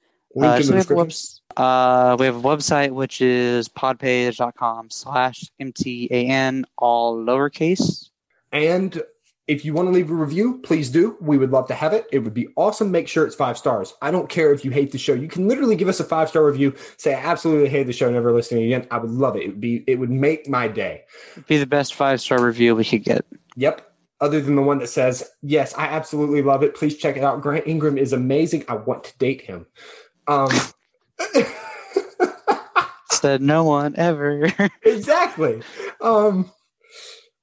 Uh, 0.40 0.60
so 0.62 0.70
we, 0.70 0.76
have 0.78 0.90
a 0.90 0.94
webs- 0.94 1.40
uh, 1.56 2.16
we 2.18 2.26
have 2.26 2.36
a 2.36 2.40
website 2.40 2.90
which 2.90 3.20
is 3.20 3.68
podpage.com 3.68 4.90
slash 4.90 5.50
MTAN, 5.60 6.64
all 6.78 7.16
lowercase. 7.16 8.10
And 8.52 9.02
if 9.46 9.64
you 9.64 9.74
want 9.74 9.88
to 9.88 9.92
leave 9.92 10.10
a 10.10 10.14
review, 10.14 10.58
please 10.62 10.90
do. 10.90 11.16
We 11.20 11.36
would 11.36 11.50
love 11.50 11.68
to 11.68 11.74
have 11.74 11.92
it. 11.92 12.06
It 12.10 12.20
would 12.20 12.32
be 12.32 12.48
awesome. 12.56 12.90
Make 12.90 13.08
sure 13.08 13.26
it's 13.26 13.34
five 13.36 13.58
stars. 13.58 13.92
I 14.00 14.10
don't 14.10 14.28
care 14.28 14.52
if 14.52 14.64
you 14.64 14.70
hate 14.70 14.90
the 14.90 14.98
show. 14.98 15.12
You 15.12 15.28
can 15.28 15.46
literally 15.48 15.76
give 15.76 15.88
us 15.88 16.00
a 16.00 16.04
five 16.04 16.30
star 16.30 16.44
review. 16.46 16.74
Say 16.96 17.14
I 17.14 17.18
absolutely 17.18 17.68
hate 17.68 17.84
the 17.84 17.92
show. 17.92 18.10
Never 18.10 18.32
listening 18.32 18.64
again. 18.64 18.86
I 18.90 18.98
would 18.98 19.10
love 19.10 19.36
it. 19.36 19.42
It 19.42 19.48
would 19.48 19.60
be. 19.60 19.84
It 19.86 19.96
would 19.96 20.10
make 20.10 20.48
my 20.48 20.68
day. 20.68 21.02
Be 21.46 21.58
the 21.58 21.66
best 21.66 21.94
five 21.94 22.20
star 22.20 22.42
review 22.42 22.74
we 22.74 22.84
could 22.84 23.04
get. 23.04 23.26
Yep. 23.56 23.90
Other 24.20 24.40
than 24.40 24.56
the 24.56 24.62
one 24.62 24.78
that 24.78 24.88
says, 24.88 25.28
"Yes, 25.42 25.74
I 25.74 25.84
absolutely 25.86 26.40
love 26.40 26.62
it. 26.62 26.74
Please 26.74 26.96
check 26.96 27.16
it 27.16 27.22
out. 27.22 27.42
Grant 27.42 27.66
Ingram 27.66 27.98
is 27.98 28.14
amazing. 28.14 28.64
I 28.68 28.76
want 28.76 29.04
to 29.04 29.18
date 29.18 29.42
him." 29.42 29.66
Um. 30.26 30.48
Said 33.10 33.42
no 33.42 33.64
one 33.64 33.94
ever. 33.96 34.50
exactly. 34.82 35.62
Um, 36.00 36.50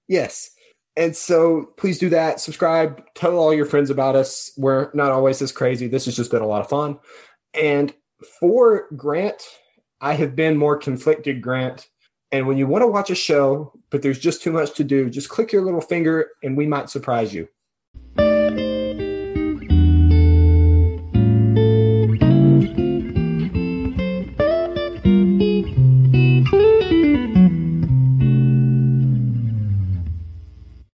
yes. 0.08 0.52
And 0.98 1.16
so 1.16 1.70
please 1.78 2.00
do 2.00 2.10
that. 2.10 2.40
Subscribe. 2.40 3.02
Tell 3.16 3.38
all 3.38 3.54
your 3.54 3.66
friends 3.66 3.90
about 3.90 4.16
us. 4.16 4.52
We're 4.58 4.92
not 4.94 5.12
always 5.12 5.40
this 5.40 5.52
crazy. 5.52 5.88
This 5.88 6.06
has 6.06 6.16
just 6.16 6.32
been 6.32 6.42
a 6.42 6.48
lot 6.48 6.62
of 6.62 6.70
fun. 6.70 7.00
And 7.54 7.94
for 8.40 8.88
Grant, 8.96 9.42
I 10.02 10.14
have 10.14 10.36
been 10.36 10.58
more 10.58 10.78
conflicted, 10.78 11.42
Grant. 11.42 11.88
And 12.32 12.48
when 12.48 12.58
you 12.58 12.68
want 12.68 12.82
to 12.82 12.88
watch 12.88 13.10
a 13.10 13.16
show, 13.16 13.74
but 13.90 14.02
there's 14.02 14.20
just 14.20 14.42
too 14.42 14.52
much 14.52 14.74
to 14.76 14.84
do, 14.84 15.10
just 15.10 15.30
click 15.30 15.52
your 15.52 15.64
little 15.64 15.82
finger 15.82 16.30
and 16.44 16.56
we 16.56 16.66
might 16.66 16.90
surprise 16.90 17.34
you. 17.34 17.48